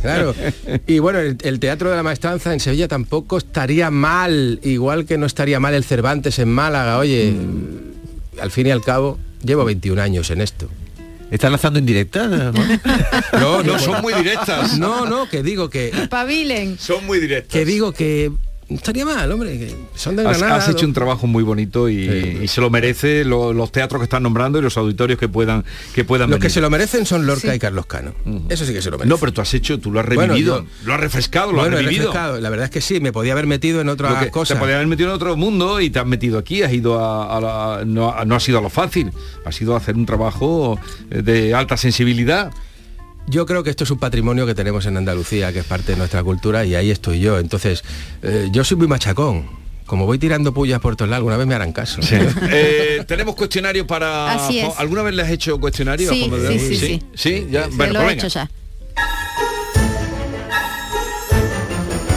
[0.00, 0.34] Claro.
[0.86, 5.16] Y bueno, el, el Teatro de la Maestranza en Sevilla tampoco estaría mal, igual que
[5.18, 6.98] no estaría mal el Cervantes en Málaga.
[6.98, 7.32] Oye,
[8.40, 10.68] al fin y al cabo, llevo 21 años en esto.
[11.30, 12.28] ¿Están lanzando en directa?
[13.32, 14.78] No, No, son muy directas.
[14.78, 16.78] No, no, que digo que, Pabilen.
[16.78, 17.52] Son muy directas.
[17.52, 18.30] que digo que
[18.72, 20.58] no estaría mal, hombre, que son de Has, Granada.
[20.60, 20.88] has hecho ¿no?
[20.88, 24.58] un trabajo muy bonito y, y se lo merece lo- los teatros que están nombrando
[24.58, 27.58] y los auditorios que puedan que puedan Los que se lo merecen son Lorca y
[27.58, 28.12] Carlos Cano.
[28.48, 29.08] Eso sí que se lo merecen.
[29.10, 31.58] No, pero tú has hecho, tú lo has Bueno, revivido, yo- lo has refrescado, lo
[31.58, 32.06] bueno, has revivido.
[32.06, 32.40] refrescado.
[32.40, 34.54] La verdad es que sí, me podía haber metido en Lo otra que cosa.
[34.54, 37.36] Te podías haber metido en otro mundo y te has metido aquí, has ido a,
[37.36, 39.12] a la- no, no ha sido a lo fácil,
[39.44, 40.78] ha sido hacer un trabajo
[41.10, 42.50] eh, de alta sensibilidad.
[43.28, 45.98] Yo creo que esto es un patrimonio que tenemos en Andalucía, que es parte de
[45.98, 47.38] nuestra cultura y ahí estoy yo.
[47.38, 47.82] Entonces,
[48.22, 49.62] eh, yo soy muy machacón.
[49.86, 52.00] Como voy tirando pullas por todos lados, alguna vez me harán caso.
[52.50, 54.32] Eh, tenemos cuestionario para.
[54.32, 54.68] Así es.
[54.78, 56.10] ¿Alguna vez le has hecho cuestionario?
[56.10, 57.02] a Sí, sí, sí, sí.
[57.14, 57.68] Sí, ya.
[57.72, 58.26] Bueno, lo pues he venga.
[58.26, 58.50] hecho ya.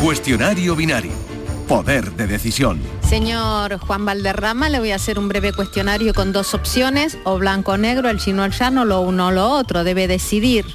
[0.02, 1.25] Cuestionario binario.
[1.68, 2.80] Poder de decisión.
[3.02, 7.72] Señor Juan Valderrama, le voy a hacer un breve cuestionario con dos opciones, o blanco
[7.72, 10.66] o negro, el chino o el llano, lo uno o lo otro, debe decidir.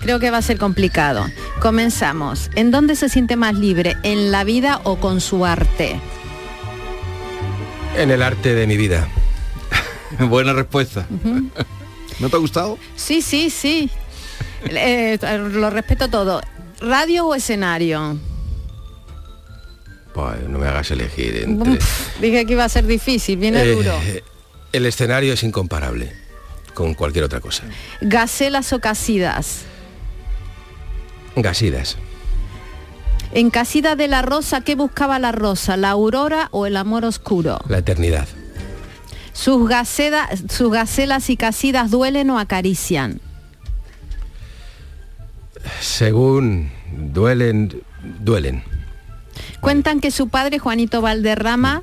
[0.00, 1.24] Creo que va a ser complicado.
[1.60, 2.50] Comenzamos.
[2.56, 3.96] ¿En dónde se siente más libre?
[4.02, 5.98] ¿En la vida o con su arte?
[7.96, 9.08] En el arte de mi vida.
[10.18, 11.06] Buena respuesta.
[12.20, 12.78] ¿No te ha gustado?
[12.96, 13.88] Sí, sí, sí.
[14.66, 15.18] Eh,
[15.52, 16.42] lo respeto todo.
[16.80, 18.18] ¿Radio o escenario?
[20.14, 21.78] Pues no me hagas elegir entre...
[22.20, 23.92] Dije que iba a ser difícil, viene Eh, duro.
[24.72, 26.12] el escenario es incomparable
[26.72, 27.64] con cualquier otra cosa.
[28.00, 29.62] ¿Gacelas o casidas?
[31.36, 31.96] Gasidas.
[33.32, 35.76] En Casida de la Rosa, ¿qué buscaba la rosa?
[35.76, 37.58] ¿La aurora o el amor oscuro?
[37.68, 38.28] La eternidad.
[39.32, 43.20] ¿Sus, gaceda- sus gacelas y casidas duelen o acarician?
[45.80, 47.82] Según duelen,
[48.20, 48.62] duelen.
[49.64, 51.82] Cuentan que su padre, Juanito Valderrama,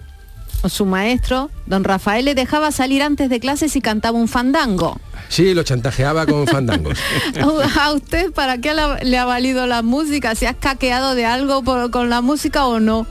[0.63, 5.00] o su maestro, don Rafael, le dejaba salir antes de clases y cantaba un fandango.
[5.30, 7.00] Sí, lo chantajeaba con fandangos.
[7.80, 10.36] ¿A usted para qué le ha valido la música?
[10.36, 13.08] ¿Se has caqueado de algo por- con la música o no?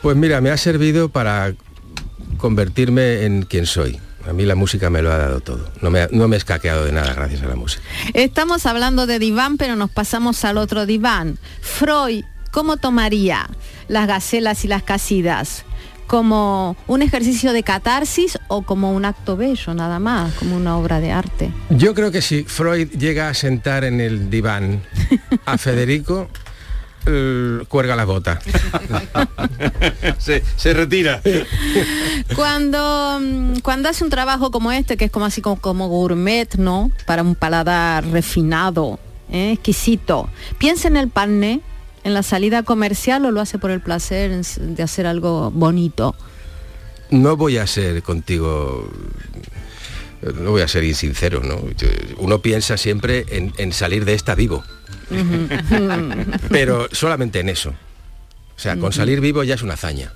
[0.00, 1.52] Pues mira, me ha servido para
[2.38, 4.00] convertirme en quien soy.
[4.28, 5.68] A mí la música me lo ha dado todo.
[5.80, 7.82] No me, ha- no me he escaqueado de nada gracias a la música.
[8.14, 11.38] Estamos hablando de diván, pero nos pasamos al otro diván.
[11.60, 13.48] Freud, ¿cómo tomaría
[13.88, 15.64] las gacelas y las casidas?
[16.06, 21.00] ¿Como un ejercicio de catarsis o como un acto bello nada más, como una obra
[21.00, 21.50] de arte?
[21.70, 24.82] Yo creo que si Freud llega a sentar en el diván
[25.46, 26.28] a Federico,
[27.68, 28.38] cuelga la bota.
[30.18, 31.22] se, se retira.
[32.36, 36.54] Cuando, mm, cuando hace un trabajo como este, que es como así como, como gourmet,
[36.56, 36.90] ¿no?
[37.06, 38.98] Para un paladar refinado,
[39.30, 39.52] ¿eh?
[39.52, 41.62] exquisito, piensa en el pané,
[42.04, 46.14] en la salida comercial o lo hace por el placer de hacer algo bonito.
[47.10, 48.90] No voy a ser contigo,
[50.40, 51.60] no voy a ser insincero, ¿no?
[52.18, 54.64] Uno piensa siempre en, en salir de esta vivo,
[56.48, 57.70] pero solamente en eso.
[58.56, 60.12] O sea, con salir vivo ya es una hazaña.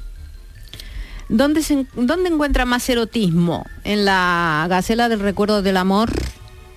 [1.28, 3.66] ¿Dónde, se, ¿Dónde encuentra más erotismo?
[3.82, 6.10] ¿En la Gacela del Recuerdo del Amor,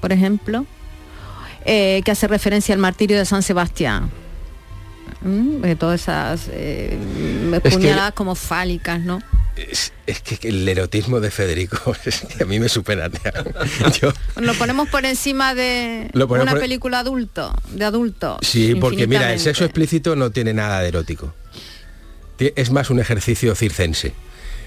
[0.01, 0.65] por ejemplo?
[1.65, 4.09] Eh, que hace referencia al martirio de San Sebastián.
[5.21, 6.97] Mm, de todas esas eh,
[7.71, 9.21] puñaladas como fálicas, ¿no?
[9.57, 13.09] Es, es que el erotismo de Federico es que a mí me supera.
[14.01, 18.37] Yo, Lo ponemos por encima de una por- película adulto, de adulto.
[18.41, 21.33] sí, porque mira, el sexo explícito no tiene nada de erótico.
[22.39, 24.13] Es más un ejercicio circense.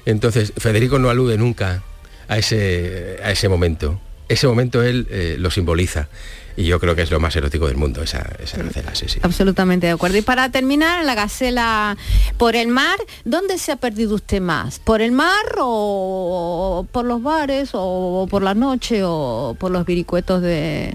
[0.04, 1.82] Entonces, Federico no alude nunca
[2.28, 3.98] a ese, a ese momento.
[4.28, 6.08] Ese momento él eh, lo simboliza.
[6.56, 9.18] Y yo creo que es lo más erótico del mundo, esa, esa gacela, sí, sí.
[9.22, 10.18] Absolutamente de acuerdo.
[10.18, 11.96] Y para terminar, la gacela
[12.36, 14.78] por el mar, ¿dónde se ha perdido usted más?
[14.78, 20.42] ¿Por el mar o por los bares o por la noche o por los viricuetos
[20.42, 20.94] de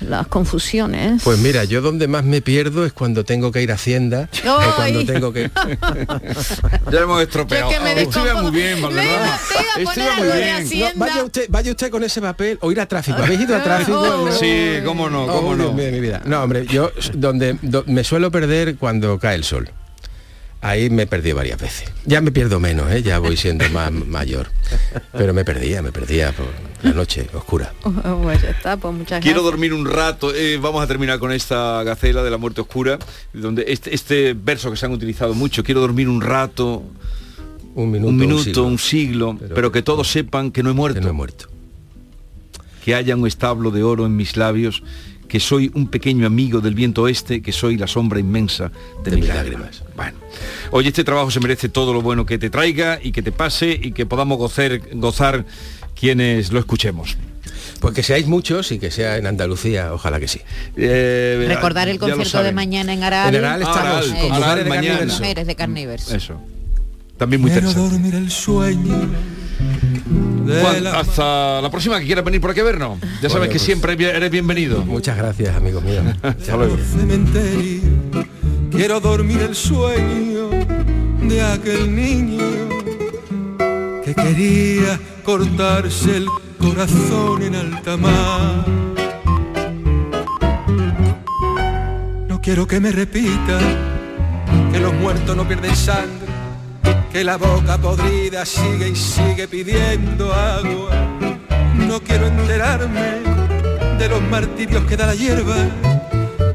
[0.00, 1.22] las confusiones?
[1.24, 4.28] Pues mira, yo donde más me pierdo es cuando tengo que ir a Hacienda
[4.76, 5.50] cuando tengo que...
[6.90, 7.70] Ya hemos estropeado.
[7.70, 9.38] Yo que me Esto iba muy bien, Valderrama.
[9.78, 10.94] Esto iba muy bien.
[10.94, 13.18] No, vaya, usted, vaya usted con ese papel o ir a tráfico.
[13.22, 14.00] ¿Habéis ido a tráfico?
[14.00, 14.32] Oh.
[14.32, 15.72] Sí, cómo no, cómo Oh, no.
[15.72, 16.22] Mi vida.
[16.24, 19.70] No, hombre, yo donde do- me suelo perder cuando cae el sol.
[20.60, 21.88] Ahí me perdí varias veces.
[22.04, 23.02] Ya me pierdo menos, ¿eh?
[23.02, 24.48] ya voy siendo más mayor.
[25.12, 26.46] Pero me perdía, me perdía por
[26.82, 27.72] la noche oscura.
[28.22, 29.44] Pues ya está, pues muchas Quiero gracias.
[29.52, 30.34] dormir un rato.
[30.34, 32.98] eh, vamos a terminar con esta gacela de la muerte oscura,
[33.32, 35.62] donde este, este verso que se han utilizado mucho.
[35.62, 36.82] Quiero dormir un rato,
[37.76, 38.64] Un minuto, un siglo.
[38.64, 40.98] un siglo, pero, Pero- que todos sepan que no he muerto.
[40.98, 41.46] Que no he muerto.
[42.84, 44.82] Que haya un establo de oro en mis labios,
[45.28, 48.72] que soy un pequeño amigo del viento oeste, que soy la sombra inmensa
[49.04, 49.82] de, mis lágrimas.
[49.94, 50.18] Bueno,
[50.70, 53.78] oye, este trabajo se merece todo lo bueno que te traiga y que te pase
[53.80, 55.44] y que podamos gozar, gozar
[55.94, 57.16] quienes lo escuchemos.
[57.80, 60.40] Pues que seáis muchos y que sea en Andalucía, ojalá que sí.
[60.76, 63.34] Eh, Recordar el concierto de mañana en Aral.
[63.34, 64.98] En Aral estamos, Aral, con Aral de mañana.
[65.00, 65.18] verso.
[65.18, 66.10] Mujeres de Carnivers.
[66.10, 66.40] Eso.
[67.18, 67.96] También muy Quiero interesante.
[67.96, 69.08] dormir el sueño
[70.94, 72.98] hasta la próxima que quieras venir por aquí a vernos.
[73.00, 74.84] Ya sabes Bueno, que pues- siempre eres bienvenido.
[74.84, 76.04] Muchas gracias, amigos míos.
[76.22, 76.76] Hasta luego.
[78.70, 80.50] Quiero dormir el sueño
[81.22, 82.44] de aquel niño
[84.04, 86.26] que quería cortarse el
[86.58, 88.64] corazón en alta mar.
[92.28, 93.58] No quiero que me repita
[94.72, 96.27] que los muertos no pierden sangre,
[97.18, 100.90] que la boca podrida sigue y sigue pidiendo agua.
[101.74, 103.08] No quiero enterarme
[103.98, 105.56] de los martirios que da la hierba,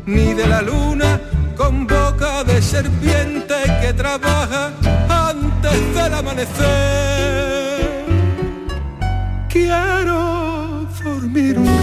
[0.05, 1.19] ni de la luna
[1.57, 4.71] con boca de serpiente que trabaja
[5.09, 6.55] antes del amanecer.
[9.49, 11.82] Quiero dormir un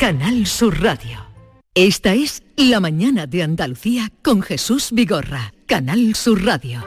[0.00, 1.26] Canal Sur Radio.
[1.74, 6.82] Esta es La mañana de Andalucía con Jesús Vigorra, Canal Sur Radio.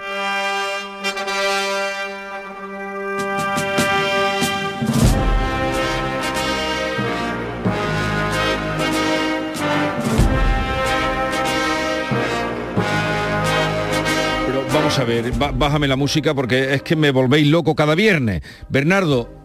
[14.48, 18.42] Pero vamos a ver, bájame la música porque es que me volvéis loco cada viernes.
[18.70, 19.43] Bernardo,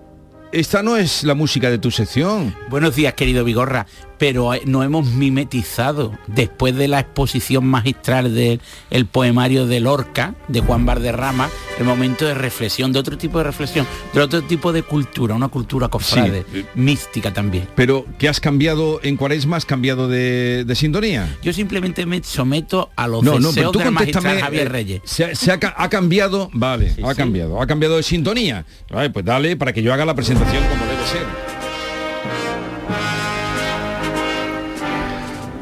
[0.52, 2.54] esta no es la música de tu sección.
[2.70, 3.86] Buenos días, querido Vigorra,
[4.18, 10.34] pero eh, nos hemos mimetizado después de la exposición magistral del el poemario de Lorca,
[10.48, 14.72] de Juan Valderrama, el momento de reflexión, de otro tipo de reflexión, de otro tipo
[14.72, 16.64] de cultura, una cultura cofrade, Sí.
[16.74, 17.68] mística también.
[17.74, 19.56] Pero ¿qué has cambiado en Cuaresma?
[19.56, 21.36] ¿Has cambiado de, de sintonía?
[21.42, 24.40] Yo simplemente me someto a los No, no, pero deseos tú del magistral.
[24.40, 25.00] Javier eh, Reyes.
[25.04, 28.64] Se, ha cambiado, vale, ha cambiado, ha cambiado de sintonía.
[28.90, 31.47] Vale, pues dale para que yo haga la presentación como debe ser.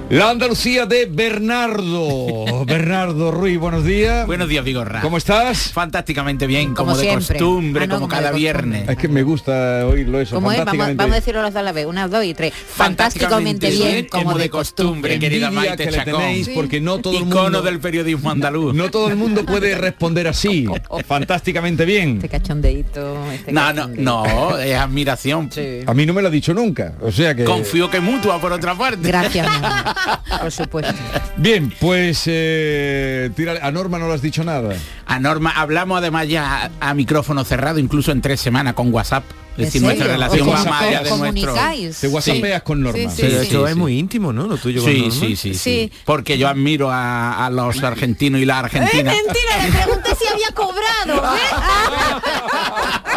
[0.08, 2.64] La Andalucía de Bernardo.
[2.66, 4.24] Bernardo Ruiz, buenos días.
[4.24, 5.00] Buenos días, Vigorra.
[5.00, 5.72] ¿Cómo estás?
[5.72, 8.88] Fantásticamente bien, Como como, de costumbre, Ah, no, como como cada viernes.
[8.88, 10.36] Es que me gusta oírlo eso.
[10.36, 10.64] ¿Cómo es?
[10.64, 11.86] Vamos, a decirlo los dos a la vez.
[11.86, 12.54] Una, dos y tres.
[12.54, 15.18] Fantásticamente bien, como de costumbre.
[15.18, 16.20] querida Maite que Chacón.
[16.20, 18.76] tenéis porque no todo el mundo Icono del periodismo andaluz.
[18.76, 20.68] no todo el mundo puede responder así.
[21.08, 22.16] Fantásticamente bien.
[22.22, 23.32] Este cachondeito.
[23.32, 25.50] Este No, no, no, es admiración.
[25.84, 26.92] A mí no me lo ha dicho nunca.
[27.00, 29.08] O sea que Confío que mutua por otra parte.
[29.08, 29.48] Gracias.
[30.40, 30.92] Por supuesto.
[31.36, 34.74] Bien, pues eh, tírale- a Norma no le has dicho nada.
[35.06, 39.24] A Norma, hablamos además ya a, a micrófono cerrado, incluso en tres semanas con WhatsApp.
[39.56, 39.86] Es ¿En decir, serio?
[39.86, 41.54] nuestra relación ¿Os va más allá de nuestro...
[42.00, 42.98] Te whatsappeas con Norma.
[42.98, 43.46] Sí, sí, Pero sí.
[43.46, 44.46] esto sí, es muy íntimo, ¿no?
[44.46, 45.92] Lo tuyo con Sí, sí, sí, sí, Sí.
[46.04, 49.14] Porque yo admiro a, a los argentinos y las Es argentinas.
[49.14, 51.34] mentira, le pregunté si había cobrado.
[51.36, 51.38] ¿eh?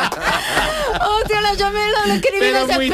[1.02, 2.90] Hostia, la llamé, la escribí Pero muy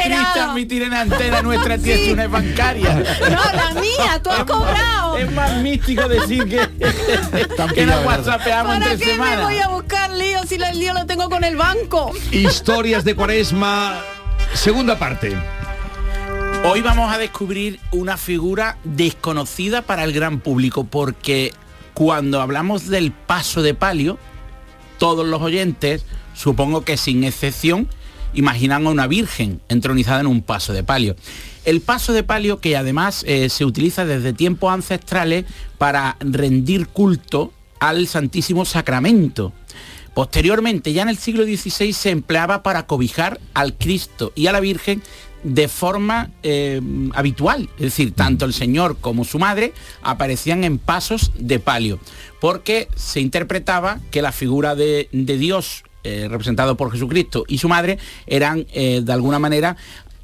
[0.65, 2.05] triste en antena nuestra tía Sí.
[2.07, 3.03] es una bancaria.
[3.25, 5.17] No, la mía, tú has cobrado.
[5.17, 6.59] Es más místico decir que,
[7.73, 9.43] que nos whatsappeamos ¿Para entre qué me semanas.
[9.45, 12.11] voy a buscar lío si el lío lo tengo con el banco?
[12.31, 14.01] Historias de Cuaresma,
[14.53, 15.35] segunda parte.
[16.63, 21.51] Hoy vamos a descubrir una figura desconocida para el gran público porque
[21.93, 24.17] cuando hablamos del paso de palio,
[24.99, 27.89] todos los oyentes, supongo que sin excepción,
[28.33, 31.17] imaginan a una virgen entronizada en un paso de palio.
[31.65, 35.43] El paso de palio que además eh, se utiliza desde tiempos ancestrales
[35.77, 39.51] para rendir culto al Santísimo Sacramento.
[40.15, 44.61] Posteriormente, ya en el siglo XVI, se empleaba para cobijar al Cristo y a la
[44.61, 45.03] Virgen
[45.43, 46.81] de forma eh,
[47.13, 47.69] habitual.
[47.75, 51.99] Es decir, tanto el Señor como su madre aparecían en pasos de palio,
[52.39, 57.67] porque se interpretaba que la figura de, de Dios, eh, representado por Jesucristo, y su
[57.67, 59.75] madre eran, eh, de alguna manera,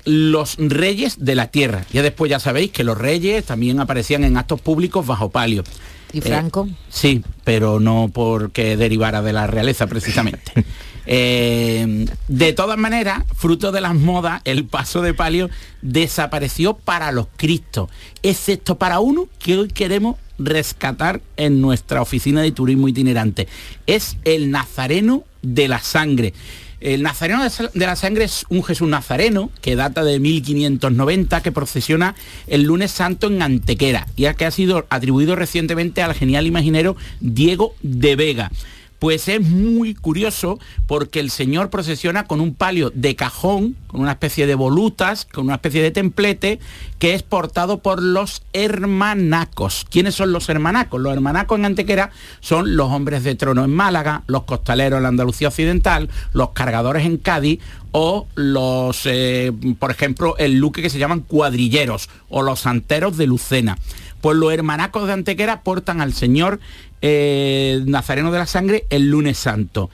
[0.06, 1.86] los reyes de la tierra.
[1.92, 5.66] Ya después ya sabéis que los reyes también aparecían en actos públicos bajo palio.
[6.14, 6.70] ¿Y Eh, Franco?
[6.90, 10.52] Sí, pero no porque derivara de la realeza precisamente.
[11.08, 15.50] Eh, de todas maneras, fruto de las modas, el paso de palio
[15.82, 17.90] desapareció para los cristos,
[18.22, 23.48] excepto para uno que hoy queremos rescatar en nuestra oficina de turismo itinerante.
[23.88, 26.34] Es el Nazareno de la Sangre.
[26.82, 32.16] El Nazareno de la Sangre es un Jesús Nazareno que data de 1590, que procesiona
[32.48, 37.76] el lunes santo en Antequera, ya que ha sido atribuido recientemente al genial imaginero Diego
[37.84, 38.52] de Vega.
[39.02, 44.12] Pues es muy curioso porque el Señor procesiona con un palio de cajón, con una
[44.12, 46.60] especie de volutas, con una especie de templete,
[47.00, 49.88] que es portado por los hermanacos.
[49.90, 51.02] ¿Quiénes son los hermanacos?
[51.02, 52.12] Los hermanacos en Antequera
[52.42, 57.04] son los hombres de trono en Málaga, los costaleros en la Andalucía Occidental, los cargadores
[57.04, 57.60] en Cádiz
[57.92, 63.28] o los, eh, por ejemplo, el luque que se llaman cuadrilleros o los santeros de
[63.28, 63.78] Lucena.
[64.22, 66.60] Pues los hermanacos de Antequera portan al Señor
[67.02, 69.90] eh, Nazareno de la Sangre el lunes santo.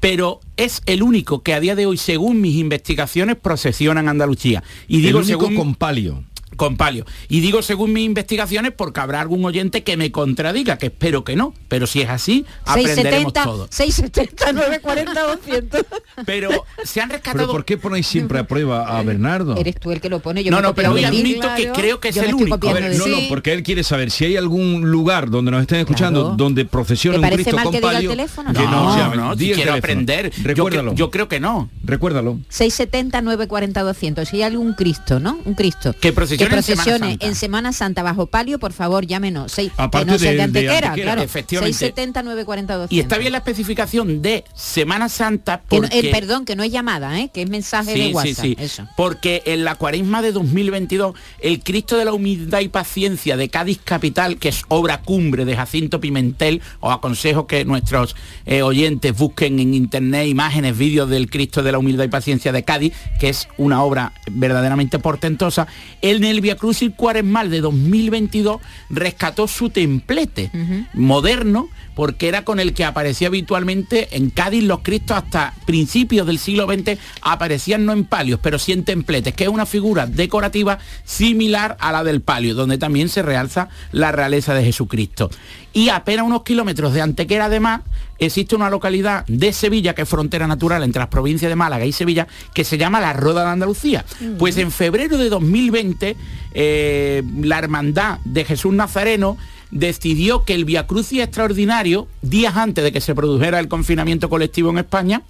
[0.00, 4.62] Pero es el único que a día de hoy, según mis investigaciones, procesiona en Andalucía.
[4.86, 6.24] Y digo el único según con palio.
[6.58, 7.06] Con palio.
[7.30, 11.36] Y digo según mis investigaciones porque habrá algún oyente que me contradiga, que espero que
[11.36, 11.54] no.
[11.68, 13.68] Pero si es así, aprenderemos 670, todo.
[13.70, 15.84] 670, 940, 200.
[16.26, 16.50] Pero
[16.84, 17.52] se han ¿Pero rescatado...
[17.52, 19.56] por qué ponéis siempre a prueba a Bernardo?
[19.56, 20.44] Eres tú el que lo pone.
[20.44, 22.68] Yo No, no, pero hoy admito que creo que es el único.
[22.68, 25.78] A ver, no, no, porque él quiere saber si hay algún lugar donde nos estén
[25.80, 26.36] escuchando Claro.
[26.36, 28.10] donde procesione ¿Te un Cristo mal con que diga el palio.
[28.10, 28.52] teléfono?
[28.52, 29.16] que No, llame.
[29.16, 29.78] no, Di si quiero teléfono.
[29.78, 30.30] aprender.
[30.32, 30.94] Yo, Recuérdalo.
[30.94, 31.70] yo creo que no.
[31.84, 32.38] Recuérdalo.
[32.48, 36.12] 670 940 200 si hay algún Cristo no un Cristo Que
[36.50, 37.26] procesione en Semana Santa.
[37.26, 40.36] en Semana Santa bajo palio por favor llámenos Seis- que Aparte no sea de- de
[40.38, 41.04] de Antequera, Antequera.
[41.12, 41.72] claro Efectivamente.
[41.78, 45.98] 670 940 200 Y está bien la especificación de Semana Santa que no- porque...
[46.00, 47.30] eh, perdón que no es llamada ¿eh?
[47.32, 48.56] que es mensaje de sí, WhatsApp sí.
[48.58, 53.48] eso Porque en la cuaresma de 2022, el Cristo de la Humildad y Paciencia de
[53.48, 59.16] Cádiz Capital, que es obra cumbre de Jacinto Pimentel, os aconsejo que nuestros eh, oyentes
[59.16, 63.28] busquen en internet imágenes, vídeos del Cristo de la Humildad y Paciencia de Cádiz, que
[63.28, 65.66] es una obra verdaderamente portentosa.
[66.02, 70.50] En el Via Crucis Cuaresmal de 2022 rescató su templete
[70.94, 76.38] moderno porque era con el que aparecía habitualmente en Cádiz los Cristos hasta principios del
[76.38, 80.78] siglo XX aparecían no en palios, pero sí en templetes, que es una figura decorativa
[81.04, 85.28] similar a la del palio, donde también se realza la realeza de Jesucristo.
[85.72, 87.80] Y apenas unos kilómetros de Antequera, además,
[88.20, 91.90] existe una localidad de Sevilla, que es frontera natural entre las provincias de Málaga y
[91.90, 94.04] Sevilla, que se llama la Roda de Andalucía.
[94.38, 96.16] Pues en febrero de 2020,
[96.54, 99.36] eh, la Hermandad de Jesús Nazareno
[99.70, 104.70] decidió que el Via Crucis extraordinario, días antes de que se produjera el confinamiento colectivo
[104.70, 105.22] en España,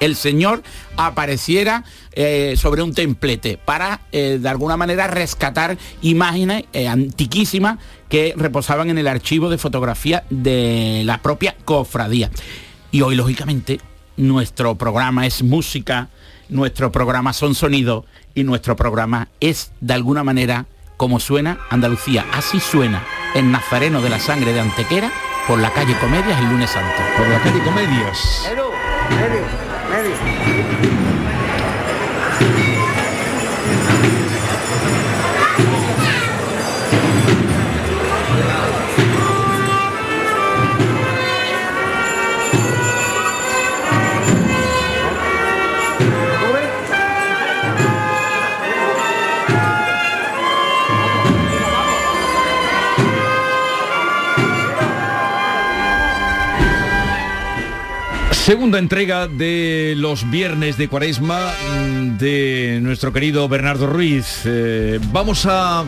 [0.00, 0.62] el Señor
[0.96, 8.34] apareciera eh, sobre un templete para, eh, de alguna manera, rescatar imágenes eh, antiquísimas que
[8.36, 12.30] reposaban en el archivo de fotografía de la propia cofradía.
[12.90, 13.80] Y hoy, lógicamente,
[14.16, 16.08] nuestro programa es música,
[16.48, 22.26] nuestro programa son sonidos y nuestro programa es, de alguna manera, como suena Andalucía.
[22.32, 25.10] Así suena el Nazareno de la Sangre de Antequera
[25.46, 27.02] por la calle Comedias el lunes santo.
[27.16, 28.48] Por la calle Comedias.
[58.52, 64.42] Segunda entrega de los viernes de Cuaresma mm, de nuestro querido Bernardo Ruiz.
[64.44, 65.86] Eh, vamos a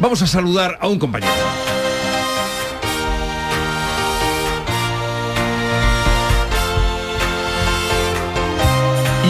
[0.00, 1.32] vamos a saludar a un compañero.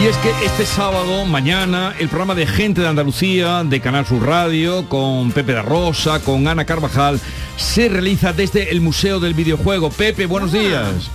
[0.01, 4.25] Y es que este sábado, mañana, el programa de Gente de Andalucía, de Canal Sur
[4.25, 7.21] Radio, con Pepe da Rosa, con Ana Carvajal,
[7.55, 9.91] se realiza desde el Museo del Videojuego.
[9.91, 11.11] Pepe, buenos días.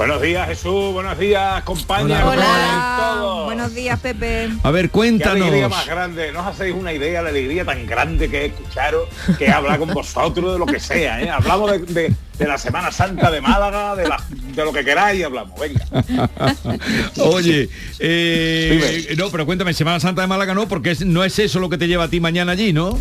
[0.00, 2.22] Buenos días Jesús, buenos días compañeros.
[2.32, 4.48] Hola, buenos días Pepe.
[4.62, 5.70] A ver, Qué alegría cuéntanos.
[5.70, 9.08] más grande, no os hacéis una idea de la alegría tan grande que es escucharos,
[9.38, 11.28] que es hablar con vosotros de lo que sea, ¿eh?
[11.28, 15.22] Hablamos de, de- de la Semana Santa de Málaga, de, la- de lo que queráis
[15.22, 15.84] hablamos, venga.
[17.18, 21.60] Oye, eh, no, pero cuéntame, Semana Santa de Málaga no, porque es- no es eso
[21.60, 22.98] lo que te lleva a ti mañana allí, ¿no?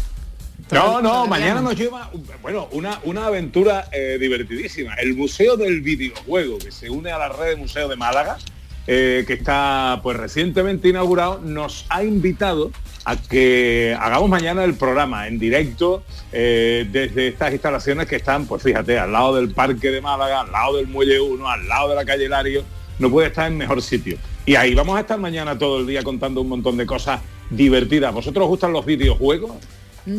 [0.71, 2.11] No, no, mañana nos lleva,
[2.41, 4.93] bueno, una, una aventura eh, divertidísima.
[4.95, 8.37] El Museo del Videojuego, que se une a la red de Museo de Málaga,
[8.85, 12.71] eh, que está pues recientemente inaugurado, nos ha invitado
[13.05, 18.61] a que hagamos mañana el programa en directo eh, desde estas instalaciones que están, pues
[18.61, 21.95] fíjate, al lado del Parque de Málaga, al lado del Muelle 1, al lado de
[21.95, 22.63] la calle Lario,
[22.99, 24.17] no puede estar en mejor sitio.
[24.45, 28.13] Y ahí vamos a estar mañana todo el día contando un montón de cosas divertidas.
[28.13, 29.51] ¿Vosotros os gustan los videojuegos?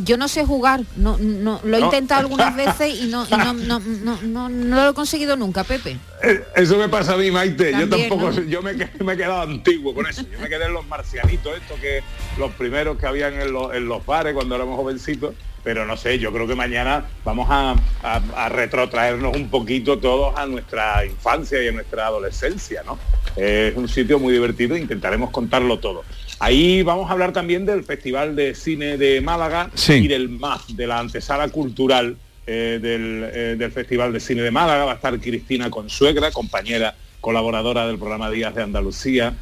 [0.05, 1.87] Yo no sé jugar, no, no, lo he No.
[1.87, 5.65] intentado algunas veces y no, y no, no, no, no- no lo he conseguido nunca,
[5.65, 5.99] Pepe.
[6.23, 7.73] Eh, Eso me pasa a mí, Maite.
[7.73, 10.23] yo tampoco, yo me, me he quedado antiguo con eso.
[10.31, 12.03] Yo me quedé en los marcianitos, estos que
[12.39, 15.35] los primeros que habían en, los- en los bares cuando éramos jovencitos.
[15.63, 17.73] Pero no sé, yo creo que mañana vamos a,
[18.03, 22.99] a- a retrotraernos un poquito todos a nuestra infancia y a nuestra adolescencia, ¿no?
[23.37, 26.03] Es un sitio muy divertido, intentaremos contarlo todo.
[26.41, 29.93] Ahí vamos a hablar también del Festival de Cine de Málaga Sí.
[29.93, 32.17] y del MAF, de la antesala cultural
[32.47, 34.87] eh, del, eh, del Festival de Cine de Málaga.
[34.87, 39.35] Va a estar Cristina Consuegra, compañera colaboradora del programa Días de Andalucía,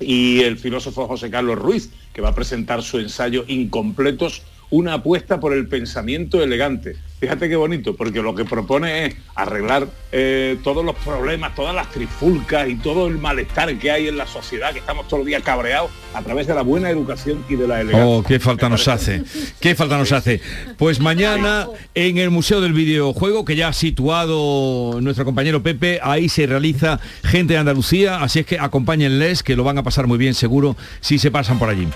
[0.00, 5.38] y el filósofo José Carlos Ruiz, que va a presentar su ensayo Incompletos, una apuesta
[5.38, 6.96] por el pensamiento elegante.
[7.18, 11.90] Fíjate qué bonito, porque lo que propone es arreglar eh, todos los problemas, todas las
[11.90, 15.40] trifulcas y todo el malestar que hay en la sociedad, que estamos todo el día
[15.40, 18.06] cabreados a través de la buena educación y de la elegancia.
[18.06, 19.22] Oh, qué falta nos hace.
[19.60, 20.42] Qué falta nos hace.
[20.76, 26.28] Pues mañana en el Museo del Videojuego, que ya ha situado nuestro compañero Pepe, ahí
[26.28, 30.18] se realiza gente de Andalucía, así es que acompáñenles, que lo van a pasar muy
[30.18, 31.88] bien seguro si se pasan por allí.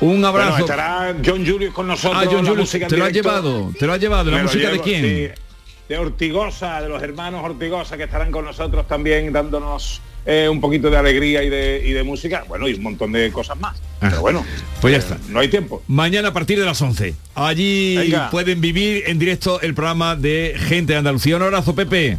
[0.00, 0.50] Un abrazo.
[0.50, 2.22] Bueno, estará John Julius con nosotros.
[2.24, 3.10] Ah, John Julius, te lo directo.
[3.10, 4.30] llevado, te lo has llevado.
[4.30, 4.42] ¿La Me
[4.72, 5.02] de quién?
[5.02, 5.42] sí,
[5.88, 10.90] de Ortigosa, de los hermanos Ortigosa, que estarán con nosotros también dándonos eh, un poquito
[10.90, 12.44] de alegría y de, y de música.
[12.46, 13.80] Bueno, y un montón de cosas más.
[13.98, 14.44] Pero bueno,
[14.82, 15.18] Pues ya eh, está.
[15.30, 15.82] no hay tiempo.
[15.88, 17.14] Mañana a partir de las 11.
[17.34, 18.28] Allí Venga.
[18.30, 21.36] pueden vivir en directo el programa de Gente de Andalucía.
[21.36, 22.18] Un abrazo, Pepe.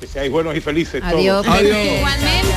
[0.00, 1.58] Que seáis buenos y felices Adiós, todos.
[1.58, 1.96] Pepe.
[1.96, 2.53] Igualmente.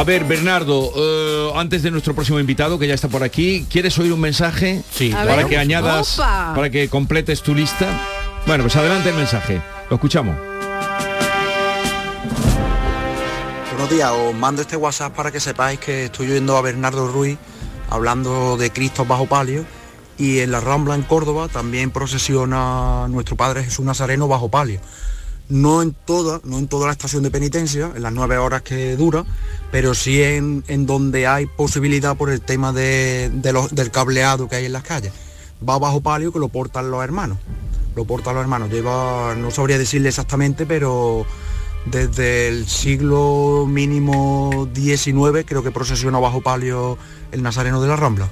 [0.00, 3.98] A ver, Bernardo, eh, antes de nuestro próximo invitado, que ya está por aquí, ¿quieres
[3.98, 4.82] oír un mensaje?
[4.94, 5.12] Sí.
[5.12, 5.46] A Para ver.
[5.46, 6.54] que añadas, Opa.
[6.56, 7.86] para que completes tu lista.
[8.46, 9.60] Bueno, pues adelante el mensaje.
[9.90, 10.34] Lo escuchamos.
[13.72, 17.36] Buenos días, os mando este WhatsApp para que sepáis que estoy oyendo a Bernardo Ruiz
[17.90, 19.66] hablando de Cristo bajo palio
[20.16, 24.80] y en la Rambla en Córdoba también procesiona nuestro Padre Jesús Nazareno bajo palio.
[25.50, 28.94] No en toda, no en toda la estación de penitencia, en las nueve horas que
[28.96, 29.24] dura,
[29.70, 34.48] pero sí en, en donde hay posibilidad por el tema de- de los- del cableado
[34.48, 35.12] que hay en las calles.
[35.66, 37.38] Va bajo palio que lo portan los hermanos.
[37.96, 38.70] Lo portan los hermanos.
[38.70, 41.26] Lleva, no sabría decirle exactamente, pero
[41.86, 46.98] desde el siglo mínimo 19 creo que procesiona bajo palio
[47.32, 48.28] el Nazareno de la Rambla.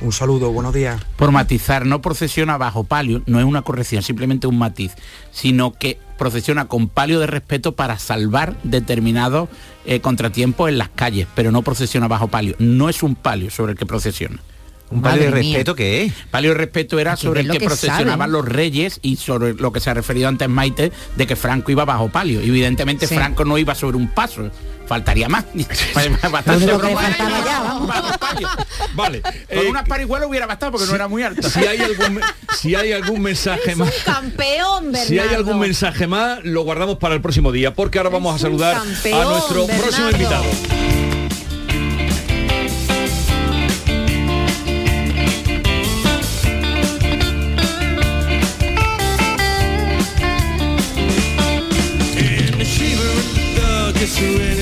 [0.00, 1.00] Un saludo, buenos días.
[1.16, 4.92] Por matizar, no procesiona bajo palio, no es una corrección, simplemente un matiz,
[5.32, 9.48] sino que procesiona con palio de respeto para salvar determinados
[9.86, 12.54] eh, contratiempos en las calles, pero no procesiona bajo palio.
[12.58, 14.38] No es un palio sobre el que procesiona.
[14.90, 16.12] ¿Un palio de respeto qué es?
[16.30, 19.70] Palio de respeto era sobre el lo que, que procesionaban los reyes y sobre lo
[19.70, 22.40] que se ha referido antes Maite de que Franco iba bajo palio.
[22.40, 23.14] Evidentemente Sí.
[23.14, 24.50] Franco no iba sobre un paso,
[24.88, 25.44] faltaría más.
[26.32, 28.18] Bastante que faltaba ya, vamos.
[28.18, 28.48] Palio.
[28.94, 29.20] Vale.
[29.20, 31.48] Con eh, unas parihuelas hubiera bastado porque no era muy alto.
[31.48, 32.20] si hay algún
[32.58, 35.06] si hay algún mensaje más Campeón, Bernardo.
[35.06, 38.36] si hay algún mensaje más lo guardamos para el próximo día porque ahora vamos a
[38.36, 40.44] Es saludar a nuestro próximo invitado
[54.20, 54.57] In the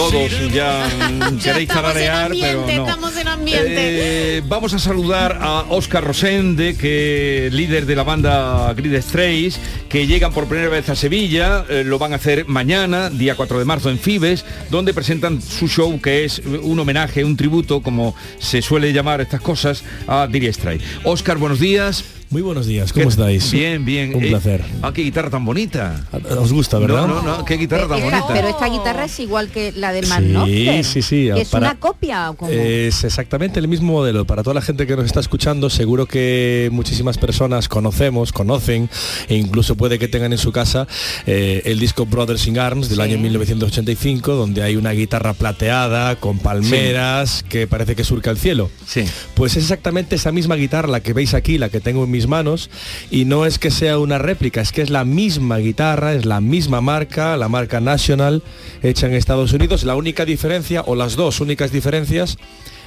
[0.00, 0.88] Todos ya
[1.42, 2.68] queréis tararear, pero no.
[2.68, 4.36] estamos en ambiente.
[4.38, 9.60] Eh, vamos a saludar a Oscar Rosende, que es líder de la banda Grid Strays,
[9.90, 13.58] que llegan por primera vez a Sevilla, eh, lo van a hacer mañana, día 4
[13.58, 18.14] de marzo en Fibes, donde presentan su show que es un homenaje, un tributo, como
[18.38, 20.82] se suele llamar estas cosas, a Dire Straits.
[21.04, 22.19] Oscar, buenos días.
[22.32, 23.50] Muy buenos días, ¿cómo ¿Qué- estáis?
[23.50, 24.14] Bien, bien.
[24.14, 24.62] Un Eh, placer.
[24.82, 26.06] Ah, qué guitarra tan bonita.
[26.38, 27.08] ¿Os gusta, verdad?
[27.08, 28.32] No, no, no, qué guitarra tan Esta- bonita.
[28.32, 30.84] pero esta guitarra es igual que la del Sí, Manofler.
[30.84, 32.52] sí, sí, ¿Es para- una copia o cómo?
[32.52, 34.26] Es exactamente el mismo modelo.
[34.26, 38.88] Para toda la gente que nos está escuchando, seguro que muchísimas personas conocemos, conocen
[39.28, 40.86] e incluso puede que tengan en su casa
[41.26, 46.38] eh, el disco Brothers in Arms del año 1985, donde hay una guitarra plateada con
[46.38, 48.70] palmeras que parece que surca el cielo.
[48.86, 49.02] Sí.
[49.34, 52.28] Pues es exactamente esa misma guitarra la que veis aquí, la que tengo en mis
[52.28, 52.68] manos,
[53.10, 56.42] y no es que sea una réplica, es que es la misma guitarra, es la
[56.42, 58.42] misma marca, la marca National,
[58.82, 59.84] hecha en Estados Unidos.
[59.84, 62.36] La única diferencia, o las dos únicas diferencias,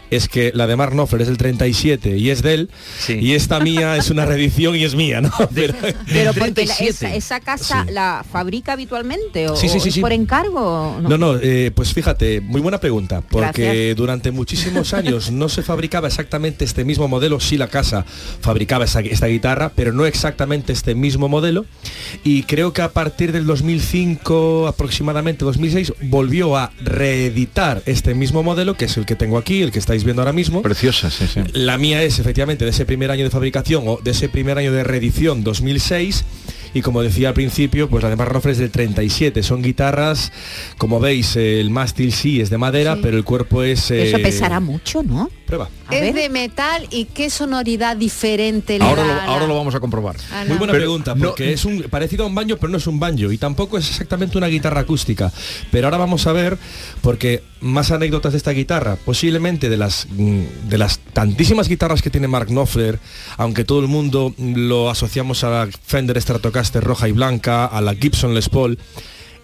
[0.10, 2.70] es que la de Mark Knopfler es del 37 y es de él,
[3.10, 5.32] y esta mía es una reedición y es mía, ¿no?
[5.56, 5.74] Pero,
[6.12, 9.94] Pero porque la- esa, esa casa la fabrica habitualmente o, Sí, sí, sí, o es
[9.96, 10.02] sí.
[10.02, 11.00] por encargo.
[11.02, 13.96] No, no, eh, pues fíjate, muy buena pregunta, porque Gracias.
[13.98, 18.06] durante muchísimos años no se fabricaba exactamente este mismo modelo, sí la casa
[18.42, 21.66] fabricaba esa- esta guitarra, pero no exactamente este mismo modelo,
[22.24, 28.76] y creo que a partir del 2005, aproximadamente 2006, volvió a reeditar este mismo modelo,
[28.76, 30.62] que es el que tengo aquí, el que estáis viendo ahora mismo.
[30.64, 31.42] Preciosa, sí, sí.
[31.54, 34.72] La mía es efectivamente de ese primer año de fabricación o de ese primer año
[34.72, 36.26] de reedición 2006
[36.74, 39.44] y como decía al principio, pues la de Mark es del 37.
[39.44, 40.32] Son guitarras,
[40.80, 43.92] como veis, eh, el mástil sí es de madera, pero el cuerpo es...
[43.92, 45.30] Eso eh, pesará mucho, ¿no?
[45.46, 45.70] Prueba.
[45.92, 49.76] Es de metal y qué sonoridad diferente le Ahora da lo, la- ahora lo vamos
[49.76, 50.16] a comprobar.
[50.32, 52.78] Ah, Muy buena Pero pregunta, no- porque es un parecido a un banjo, pero no
[52.78, 55.32] es un banjo y tampoco es exactamente una guitarra acústica.
[55.72, 56.58] Pero ahora vamos a ver,
[57.02, 62.10] porque más anécdotas de esta guitarra, posiblemente de las mm, de las tantísimas guitarras que
[62.10, 63.00] tiene Mark Knopfler,
[63.38, 67.94] aunque todo el mundo lo asociamos a la Fender Stratocaster roja y blanca, a la
[67.96, 68.80] Gibson Les Paul,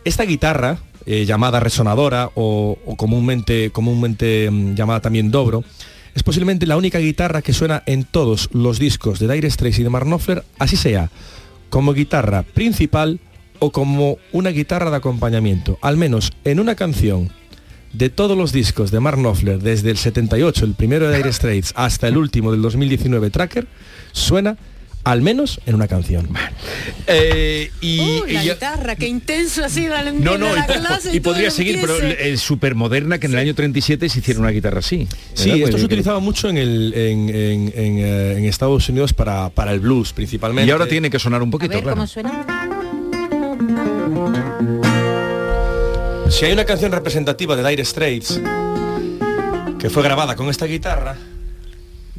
[0.06, 5.64] esta guitarra eh, llamada resonadora o, comúnmente comúnmente mm, llamada también dobro
[6.16, 9.84] es posiblemente la única guitarra que suena en todos los discos de Dire Straits y
[9.84, 11.10] de Mark Knopfler, así sea,
[11.70, 13.20] como guitarra principal
[13.60, 15.78] o como una guitarra de acompañamiento.
[15.82, 17.30] Al menos en una canción
[17.93, 21.74] de todos los discos de Mark Knopfler, desde el 78, el primero de Dire Straits,
[21.76, 23.68] hasta el último del 2019 Tracker,
[24.12, 24.58] suena
[25.04, 26.28] al menos en una canción.
[27.08, 30.66] Eh, y, Uh, la y ya- guitarra, qué intenso ha sido la, no, no, la
[30.70, 34.08] y, clase y todo podría seguir, pero es súper moderna que en el año 37
[34.10, 35.08] se hiciera una guitarra así.
[35.34, 35.56] Sí, ¿verdad?
[35.58, 39.50] esto se Pues, utilizaba mucho en, el, en, en- en, eh, en Estados Unidos para,
[39.50, 40.68] para el blues principalmente.
[40.68, 41.95] Y ahora tiene que sonar un A poquito, ver claro.
[41.95, 42.45] cómo suena.
[46.30, 48.39] Si hay una canción representativa de Dire Straits
[49.80, 51.18] que fue grabada con esta guitarra,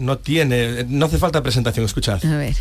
[0.01, 2.25] no tiene, no hace falta presentación, escuchad.
[2.25, 2.55] A ver.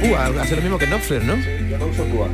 [0.00, 1.36] Púa, hace lo mismo que Knopfler, ¿no?
[1.68, 2.28] Yo no uso púa.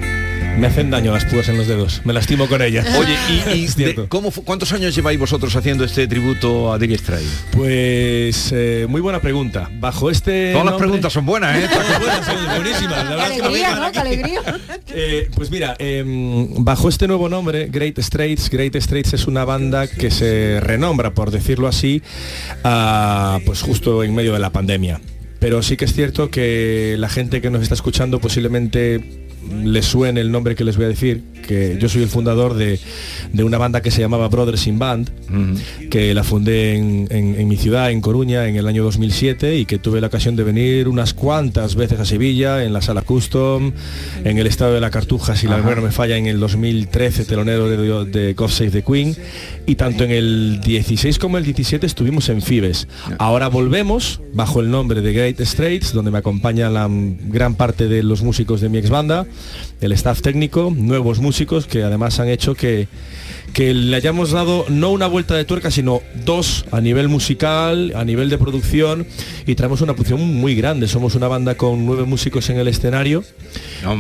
[0.59, 2.87] Me hacen daño las púas en los dedos, me lastimo con ellas.
[2.99, 3.15] Oye,
[3.55, 7.45] ¿y, y de- cómo cuántos años lleváis vosotros haciendo este tributo a Dire Straits?
[7.51, 9.69] Pues eh, muy buena pregunta.
[9.79, 11.69] Bajo este Todas las preguntas son buenas, ¿eh?
[11.73, 12.91] Todas buenas, son buenísimas.
[12.91, 13.93] La Qué verdad es que no alegría, ¿no?
[13.93, 14.41] Qué alegría.
[14.99, 19.87] Eh, pues mira, em, bajo este nuevo nombre, Great Straits, Great Straits es una banda
[19.89, 22.01] que se renombra, por decirlo así,
[22.65, 25.01] ah, pues justo en medio de la pandemia.
[25.47, 29.26] Pero sí que es cierto que la gente que nos está escuchando posiblemente
[29.65, 32.79] les suene el nombre que les voy a decir, que yo soy el fundador de,
[33.33, 35.11] de una banda que se llamaba Brothers in Band,
[35.91, 39.65] que la fundé en, en- en mi ciudad, en Coruña, en el año 2007 y
[39.67, 43.73] que tuve la ocasión de venir unas cuantas veces a Sevilla, en la sala Custom,
[44.25, 47.25] en el estado de la Cartuja, si la memoria no me falla, en el 2013,
[47.25, 49.15] telonero de, de God Save the Queen,
[49.67, 52.89] y tanto en el 16 como el 17 estuvimos en Fibes.
[53.19, 58.03] Ahora volvemos bajo el nombre de Great Straits, donde me acompaña la gran parte de
[58.03, 59.27] los músicos de mi ex banda,
[59.81, 62.89] el staff técnico, nuevos músicos que además han hecho que,
[63.53, 68.05] que le hayamos dado no una vuelta de tuerca, sino dos a nivel musical, a
[68.05, 69.07] nivel de producción
[69.47, 70.89] y traemos una producción muy grande.
[70.89, 73.25] Somos una banda con nueve músicos en el escenario,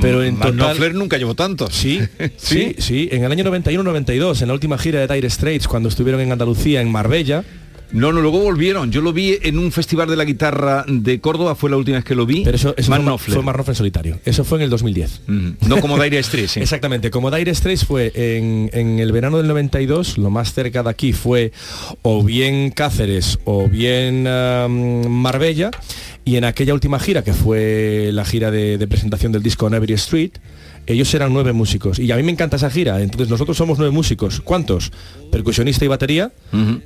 [0.00, 0.76] pero en total...
[0.94, 1.68] Nunca llevó tanto.
[1.76, 2.00] Sí,
[2.36, 6.20] sí, sí, en el año 91-92, en la última gira de Dire Straits, cuando estuvieron
[6.20, 7.44] en Andalucía, en Marbella.
[7.92, 8.90] No, no, luego volvieron.
[8.90, 12.04] Yo lo vi en un festival de la guitarra de Córdoba, fue la última vez
[12.04, 12.42] que lo vi.
[12.44, 14.20] Pero eso, eso fue, fue Mark Knopfler en solitario.
[14.24, 15.22] Eso fue en el 2010.
[15.26, 16.52] No como Dire Straits.
[16.52, 16.60] sí.
[16.66, 20.90] Exactamente, como Dire Straits fue en, en el verano del 92, lo más cerca de
[20.90, 21.52] aquí fue
[22.02, 25.70] o bien Cáceres o bien um, Marbella,
[26.24, 29.74] y en aquella última gira, que fue la gira de, de presentación del disco On
[29.74, 30.32] Every Street,
[30.86, 31.98] ellos eran nueve músicos.
[31.98, 33.00] Y a mí me encanta esa gira.
[33.02, 34.40] Entonces nosotros somos nueve músicos.
[34.40, 34.92] ¿Cuántos?
[35.32, 36.32] Percusionista y batería,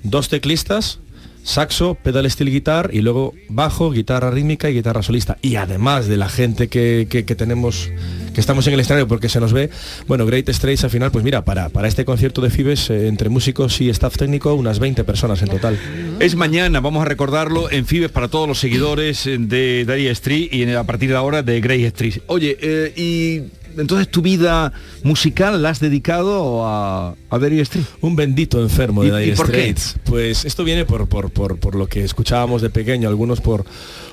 [0.02, 0.98] dos teclistas,
[1.42, 5.38] saxo, pedal steel guitar y luego bajo, guitarra rítmica y guitarra solista.
[5.42, 7.88] Y además de la gente que, que- que tenemos,
[8.34, 9.70] que estamos en el escenario porque se nos ve,
[10.06, 13.30] bueno, Great Straits al final, pues mira, para, para este concierto de Fibes, eh, entre
[13.30, 15.78] músicos y staff técnico, unas 20 personas en total.
[16.20, 20.48] Es mañana, vamos a recordarlo en Fibes para todos los seguidores eh, de Dire Street
[20.52, 22.18] y a partir de ahora de Grey Street.
[22.26, 27.84] Oye, eh, y entonces tu vida musical la has dedicado a, a Dire Street.
[28.00, 29.36] Un bendito enfermo de ¿Y- y Dire?
[29.36, 29.96] Straits.
[30.04, 33.64] Pues esto viene por, por, por, por lo que escuchábamos de pequeño, algunos por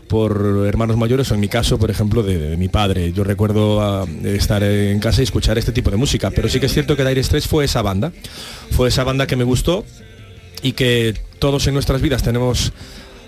[0.07, 3.11] por hermanos mayores o en mi caso, por ejemplo, de, de mi padre.
[3.11, 6.67] Yo recuerdo ah, estar en casa y escuchar este tipo de música, pero sí que
[6.67, 8.13] es cierto que Dire Straits fue esa banda.
[8.71, 9.83] Fue esa banda que me gustó
[10.63, 12.71] y que todos en nuestras vidas tenemos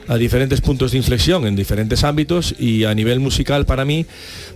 [0.09, 4.05] a diferentes puntos de inflexión en diferentes ámbitos y a nivel musical para mí,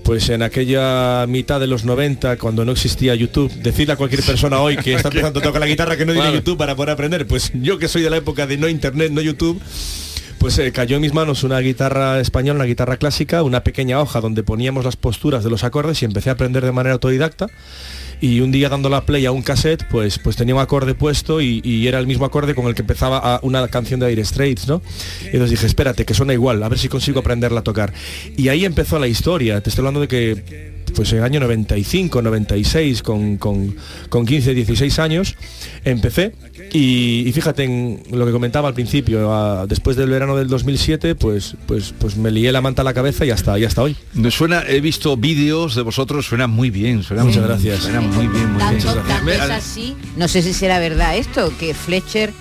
[0.03, 4.59] pues en aquella mitad de los 90, cuando no existía YouTube, decirle a cualquier persona
[4.59, 6.37] hoy que está empezando a tocar la guitarra que no tiene Claro.
[6.39, 9.21] YouTube para poder aprender, pues yo que soy de la época de no internet, no
[9.21, 9.61] YouTube,
[10.43, 14.19] pues eh, cayó en mis manos una guitarra española, una guitarra clásica, una pequeña hoja
[14.19, 17.47] donde poníamos las posturas de los acordes y empecé a aprender de manera autodidacta.
[18.19, 21.39] Y un día dando la play a un cassette, pues, pues tenía un acorde puesto
[21.39, 24.81] y, era el mismo acorde con el que empezaba una canción de Dire Straits, ¿no?
[25.21, 27.93] Y entonces dije, espérate, que suena igual, a ver si consigo aprenderla a tocar.
[28.35, 29.61] Y ahí empezó la historia.
[29.61, 33.75] Te estoy hablando de que pues en el año 95, 96, con, con,
[34.09, 35.35] con 15, 16 años,
[35.85, 36.33] empecé.
[36.71, 41.15] Y, y fíjate en lo que comentaba al principio, a- después del verano del 2007,
[41.15, 43.95] pues, pues, pues me lié la manta a la cabeza y hasta, y hasta hoy.
[44.13, 47.03] Me suena, he visto vídeos de vosotros, suena muy bien.
[47.03, 47.79] Suena Muchas muy- gracias.
[47.83, 48.83] Suena muy bien, muy bien.
[48.83, 52.31] Tanto, tanto es así, no sé si será verdad esto, que Fletcher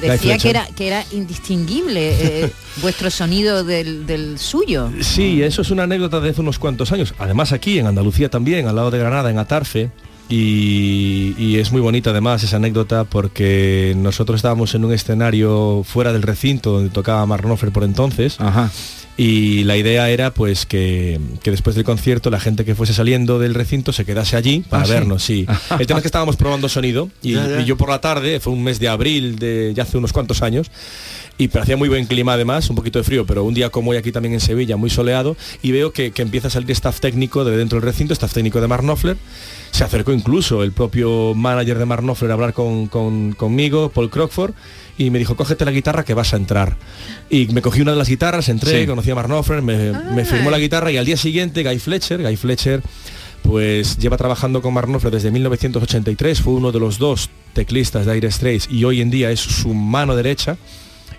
[0.00, 2.52] decía que era que era indistinguible eh,
[2.82, 4.90] vuestro sonido del, del suyo.
[5.00, 7.14] Sí, eso es una anécdota de hace unos cuantos años.
[7.18, 9.90] Además aquí, en Andalucía también, al lado de Granada, en Atarfe.
[10.28, 16.10] Y, y es muy bonita además esa anécdota porque nosotros estábamos en un escenario fuera
[16.12, 18.38] del recinto donde tocaba Mark Knopfler por entonces.
[19.16, 23.38] Y la idea era pues que, que después del concierto la gente que fuese saliendo
[23.38, 24.92] del recinto se quedase allí para Ah, ¿sí?
[24.92, 25.46] vernos, sí.
[25.78, 27.60] El tema es que estábamos probando sonido y, Ya, ya.
[27.60, 30.40] y yo por la tarde, fue un mes de abril de ya hace unos cuantos
[30.42, 30.70] años,
[31.42, 33.90] y pero hacía muy buen clima además, un poquito de frío, pero un día como
[33.90, 37.00] hoy aquí también en Sevilla, muy soleado, y veo que, que empieza a salir staff
[37.00, 39.16] técnico de dentro del recinto, staff técnico de Mark Knopfler,
[39.70, 44.10] se acercó incluso el propio manager de Mark Knopfler a hablar con, con- conmigo, Paul
[44.10, 44.52] Crockford,
[44.98, 46.76] y me dijo, cógete la guitarra que vas a entrar.
[47.30, 48.86] Y me cogí una de las guitarras, entré, Sí.
[48.86, 52.22] conocí a Mark Knopfler, me, me firmó la guitarra y al día siguiente Guy Fletcher,
[52.22, 52.82] Guy Fletcher
[53.42, 58.14] pues lleva trabajando con Mark Knopfler desde 1983, fue uno de los dos teclistas de
[58.14, 60.56] Dire Straits y hoy en día es su mano derecha.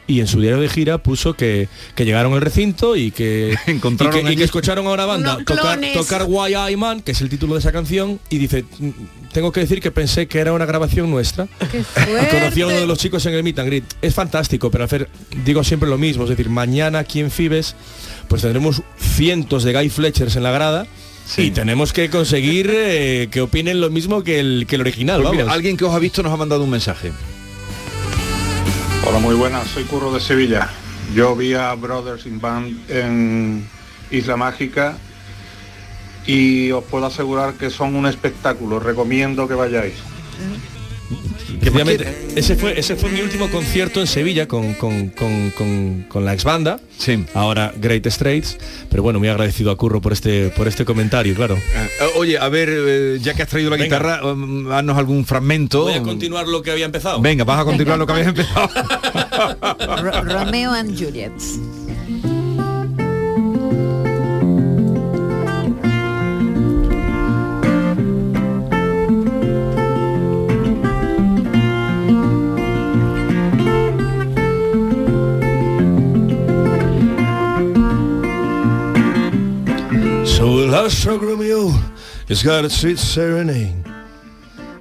[0.06, 3.72] Y en su diario de gira puso que, que llegaron al recinto y que, y
[3.72, 7.22] Encontraron que, y que escucharon a una banda tocar, tocar Why I Man, que es
[7.22, 8.90] el título de esa canción, y dice, "Mm,
[9.34, 11.48] tengo que decir que pensé que era una grabación nuestra.
[11.74, 13.84] Y conocí a uno de los chicos en el meet and greet.
[14.02, 15.10] Es fantástico, pero hacer,
[15.44, 17.76] digo siempre lo mismo, es decir, mañana aquí en Fibes,
[18.28, 20.88] pues tendremos cientos de Guy Fletchers en la grada.
[21.38, 25.22] Y tenemos que conseguir eh, que opinen lo mismo que el, que el original.
[25.22, 27.12] Pues mira, alguien que os ha visto nos ha mandado un mensaje.
[29.06, 30.70] Hola, muy buenas, soy Curro de Sevilla.
[31.14, 33.68] Yo vi a Brothers in Band en
[34.10, 34.96] Isla Mágica
[36.26, 39.96] y os puedo asegurar que son un espectáculo, recomiendo que vayáis.
[41.62, 46.26] Efectivamente, ese fue, ese fue mi último concierto en Sevilla con, con, con- con- con
[46.26, 46.80] la ex banda.
[47.34, 48.58] Ahora Great Straits.
[48.90, 51.56] Pero bueno, muy agradecido a Curro por este, por este comentario, claro.
[51.56, 53.86] Eh, Oye, a ver, eh, ya que has traído la Venga.
[53.98, 55.82] guitarra, um, haznos algún fragmento.
[55.84, 57.22] Voy a continuar lo que había empezado.
[57.22, 58.70] Venga, vas a continuar lo que habías empezado.
[60.02, 61.32] Ro- Romeo and Juliet.
[80.74, 81.72] El astro mío
[82.28, 83.76] It's got a sweet serenade.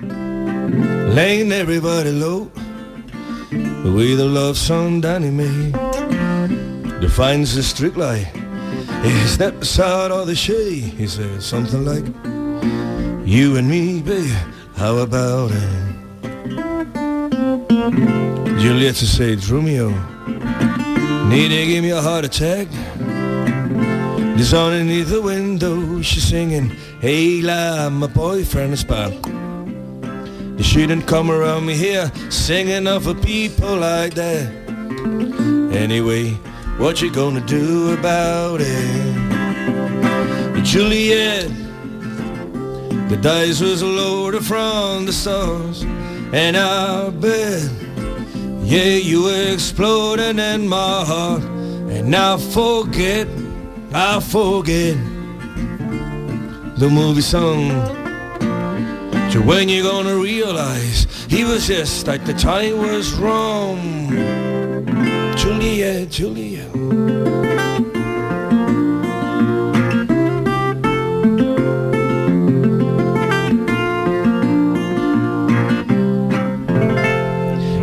[0.00, 2.50] Laying everybody low.
[3.50, 5.72] With a love song Danny made.
[6.98, 8.26] Defines the strict lie.
[9.02, 10.94] He steps out of the shade.
[10.96, 12.06] He says something like,
[13.26, 14.34] You and me, babe,
[14.76, 15.92] how about it?
[18.62, 19.90] Julieta said, Romeo,
[21.28, 22.68] need to give me a heart attack.
[24.36, 26.70] Just underneath the window, she's singing,
[27.00, 29.12] Hey, la, my boyfriend is back.
[30.56, 34.50] You shouldn't come around me here singing of a people like that.
[35.74, 36.30] Anyway,
[36.78, 39.22] what you gonna do about it?
[40.64, 41.48] Juliet,
[43.08, 45.82] the dice was loaded from the stars,
[46.32, 47.68] and I bet,
[48.62, 53.26] yeah, you exploding in my heart, and I forget,
[53.94, 54.96] I forget
[56.78, 57.70] the movie song.
[59.30, 64.08] So when you gonna realize he was just like the time was wrong?
[65.36, 66.70] Juliet, Juliet.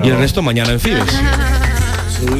[0.04, 1.14] Y el resto mañana en Fibes.
[2.20, 2.36] So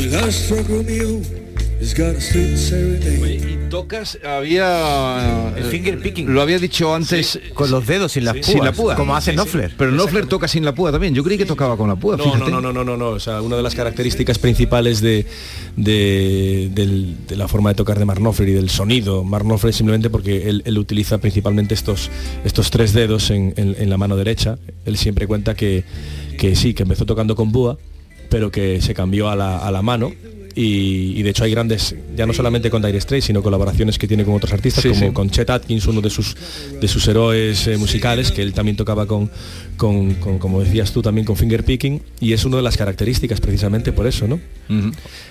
[3.70, 5.54] tocas, había...
[5.56, 6.34] El finger picking.
[6.34, 7.40] Lo había dicho antes...
[7.54, 8.46] Con los dedos sin las púas.
[8.46, 8.96] Sin la púa.
[8.96, 9.44] Como hace Sí, sí.
[9.44, 9.74] Knopfler.
[9.78, 11.14] Pero Knopfler toca sin la púa también.
[11.14, 12.40] Yo creí que tocaba con la púa, No, fíjate.
[12.40, 13.10] no, no, no, no, no, no.
[13.10, 15.26] O sea, una de las características principales de,
[15.76, 20.50] de, la forma de tocar de Mark Knopfler y del sonido, Mark Knopfler simplemente porque
[20.50, 22.10] él, él utiliza principalmente estos,
[22.44, 24.58] estos tres dedos en, en- en la mano derecha.
[24.86, 25.84] Él siempre cuenta que,
[26.38, 27.78] que sí, que empezó tocando con búa,
[28.30, 30.12] pero que se cambió a la, a la mano.
[30.62, 34.08] Y, y de hecho hay grandes, ya no solamente con Dire Straits, sino colaboraciones que
[34.10, 35.12] tiene con otros artistas, Sí, como sí.
[35.14, 36.36] con Chet Atkins, uno de sus
[36.82, 39.32] de sus héroes eh, musicales, que él también tocaba con,
[39.78, 43.40] con, con, como decías tú, también con finger picking, y es una de las características
[43.40, 44.40] precisamente por eso, ¿no?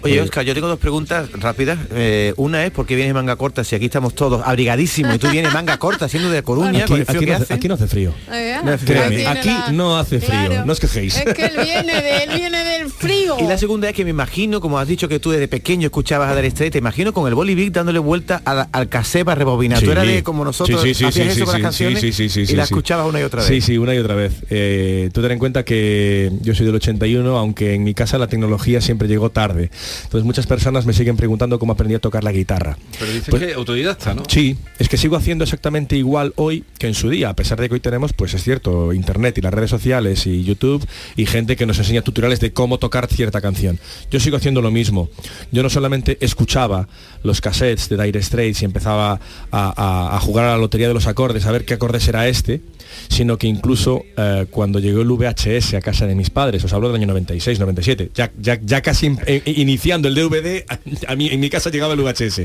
[0.02, 1.78] Oye, Eh, Oscar, yo tengo dos preguntas rápidas.
[1.92, 5.28] Eh, una es, ¿por qué vienes manga corta si aquí estamos todos abrigadísimos y tú
[5.30, 7.54] vienes manga corta siendo de Coruña Aquí, con el frío aquí que no hace, hace?
[7.54, 8.14] aquí no hace frío.
[8.32, 9.28] Eh, No hace Créeme, frío.
[9.30, 11.16] aquí no hace frío, no os quejéis.
[11.18, 13.36] Es que él viene, de, él viene del frío.
[13.38, 16.30] Y la segunda es que me imagino, como has dicho que tú desde pequeño escuchabas
[16.30, 18.88] a Dire Straits, te imagino con el Bolivic dándole vuelta al
[19.24, 19.78] para rebobinar.
[19.78, 19.84] Sí.
[19.86, 21.62] Tú eras de como nosotros, Sí, sí, sí, hacías sí, eso sí, con las sí,
[21.62, 22.72] canciones sí, sí, sí, y sí, la sí.
[22.72, 23.48] escuchabas una y otra vez.
[23.48, 24.32] Sí, sí, una y otra vez.
[24.50, 28.26] Eh, tú ten en cuenta que yo soy del 81, aunque en mi casa la
[28.26, 29.70] tecnología siempre llegó tarde.
[30.04, 32.76] Entonces muchas personas me siguen preguntando cómo aprendí a tocar la guitarra.
[32.98, 34.22] Pero dices Pues- que autodidacta, ¿no?
[34.28, 37.68] Sí, es que sigo haciendo exactamente igual hoy que en su día, a pesar de
[37.68, 41.56] que hoy tenemos, pues es cierto, internet y las redes sociales y YouTube y gente
[41.56, 43.78] que nos enseña tutoriales de cómo tocar cierta canción.
[44.10, 45.07] Yo sigo haciendo lo mismo.
[45.52, 46.88] Yo no solamente escuchaba
[47.22, 51.46] los cassettes de Dire Straits y empezaba a, jugar a la lotería de los acordes,
[51.46, 52.60] a ver qué acordes era este,
[53.08, 56.88] sino que incluso eh, cuando llegó el VHS a casa de mis padres, os hablo
[56.88, 60.64] del año 96, 97, ya, ya, casi eh, iniciando el DVD,
[61.06, 62.42] a mí, en mi casa llegaba el VHS.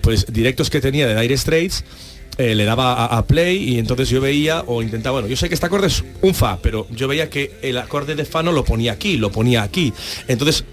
[0.00, 1.84] Pues directos que tenía de Dire Straits,
[2.38, 5.48] eh, le daba a, a play y entonces yo veía o intentaba, bueno, yo sé
[5.48, 8.52] que este acorde es un fa, pero yo veía que el acorde de fa no
[8.52, 9.94] lo ponía aquí, lo ponía aquí.
[10.28, 10.64] Entonces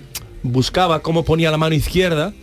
[0.44, 2.34] buscaba cómo ponía la mano izquierda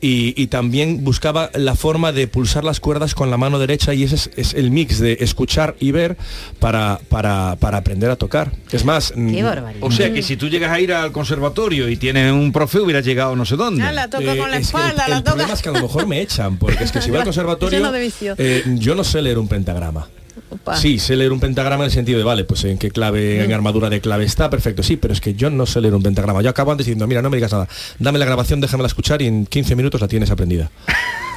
[0.00, 4.02] y, y también buscaba la forma de pulsar las cuerdas con la mano derecha y
[4.02, 6.18] ese es, es el mix de escuchar y ver
[6.58, 8.52] para, para, para aprender a tocar.
[8.70, 9.34] Es más, mm,
[9.80, 13.04] O sea que si tú llegas a ir al conservatorio y tienes un profe, hubieras
[13.04, 13.82] llegado no sé dónde.
[13.82, 15.30] Ah, la toca con la Eh, es que el- espalda, el, la toca.
[15.30, 17.92] problema es que a lo mejor me echan, porque es que si voy al conservatorio,
[18.36, 20.06] eh, yo no sé leer un pentagrama.
[20.54, 20.76] Opa.
[20.76, 23.50] Sí, sé leer un pentagrama en el sentido de, vale, pues en qué clave, en
[23.50, 23.54] Mm.
[23.54, 26.42] armadura de clave está, perfecto, sí, pero es que yo no sé leer un pentagrama.
[26.42, 29.26] Yo acabo antes diciendo, mira, no me digas nada, dame la grabación, déjamela escuchar y
[29.26, 30.70] en 15 minutos la tienes aprendida.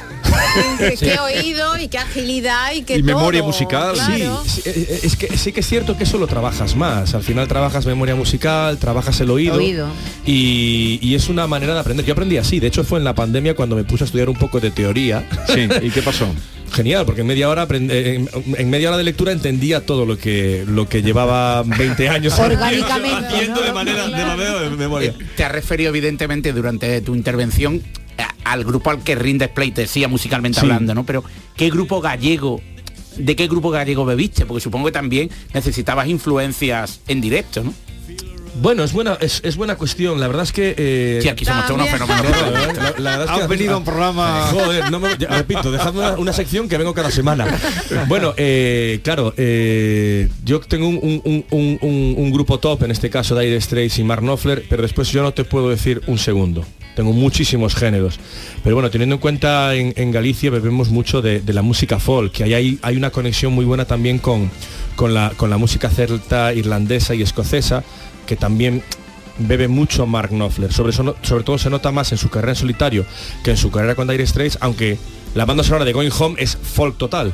[0.78, 4.42] Qué, qué oído y qué agilidad y qué Y memoria musical, claro.
[4.44, 4.60] sí.
[4.62, 7.14] sí, eh, Es que sí que es cierto que eso lo trabajas más.
[7.14, 9.56] Al final trabajas memoria musical, trabajas el oído.
[9.56, 9.88] Oído.
[10.26, 12.04] Y, y es una manera de aprender.
[12.06, 12.60] Yo aprendí así.
[12.60, 15.28] De hecho fue en la pandemia cuando me puse a estudiar un poco de teoría.
[15.52, 16.26] Sí, ¿y qué pasó?
[16.72, 20.18] Genial, porque en media hora eh, en, en media hora de lectura entendía todo lo
[20.18, 25.14] que lo que llevaba 20 años Orgánicamente, haciendo de manera de manera de memoria.
[25.36, 27.82] Te has referido evidentemente durante tu intervención
[28.44, 30.66] al grupo al que rindes pleitesía musicalmente Sí.
[30.66, 31.04] hablando, ¿no?
[31.04, 31.22] Pero
[31.56, 32.60] ¿qué grupo gallego,
[33.16, 34.46] de qué grupo gallego bebiste?
[34.46, 37.74] Porque supongo que también necesitabas influencias en directo, ¿no?
[38.60, 40.18] Bueno, es buena, es, es buena cuestión.
[40.18, 40.74] La verdad es que.
[40.76, 42.40] eh, Sí, aquí somos todos unos No, fenómenos.
[42.40, 45.28] la, verdad- la verdad es que Has venido a un programa- Joder, no me, ya,
[45.28, 47.46] repito, dejadme una, una sección que vengo cada semana.
[48.08, 52.90] Bueno, eh, claro, eh, yo tengo un, un- un- un- un- un grupo top, en
[52.90, 56.18] este caso Dire Straits y Mark Knopfler, pero después yo no te puedo decir un
[56.18, 56.64] segundo.
[56.98, 58.18] Tengo muchísimos géneros.
[58.64, 62.76] Pero bueno, teniendo en cuenta en, Galicia bebemos mucho de, la música folk, que ahí
[62.82, 64.50] hay, una conexión muy buena también con,
[64.96, 67.84] con, la, con la música celta, irlandesa y escocesa,
[68.26, 68.82] que también
[69.38, 70.72] bebe mucho Mark Knopfler.
[70.72, 73.06] Sobre, eso sobre todo se nota más en su carrera en solitario
[73.44, 74.98] que en su carrera con Dire Straits, aunque
[75.36, 77.32] la banda sonora de Going Home es folk total.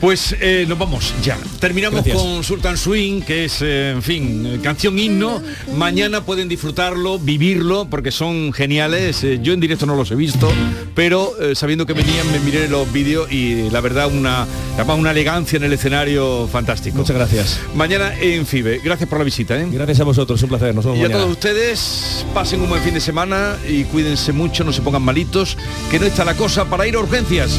[0.00, 1.38] Pues eh, nos vamos ya.
[1.60, 2.16] Terminamos Gracias.
[2.22, 5.40] con Sultan Swing, que es, eh, en fin, eh, canción himno.
[5.76, 9.22] Mañana pueden disfrutarlo, vivirlo, porque son geniales.
[9.24, 10.50] Eh, yo en directo no los he visto,
[10.94, 15.10] pero eh, sabiendo que venían me miré los vídeos y la verdad una, además una
[15.12, 16.98] elegancia en el escenario fantástico.
[16.98, 17.60] Muchas gracias.
[17.74, 18.80] Mañana en FIBE.
[18.84, 19.58] Gracias por la visita.
[19.58, 19.66] ¿eh?
[19.70, 20.74] Gracias a vosotros, un placer.
[20.74, 21.20] Nos vemos Y a mañana.
[21.22, 25.56] todos ustedes, pasen un buen fin de semana y cuídense mucho, no se pongan malitos,
[25.90, 27.58] que no está la cosa para ir a urgencias.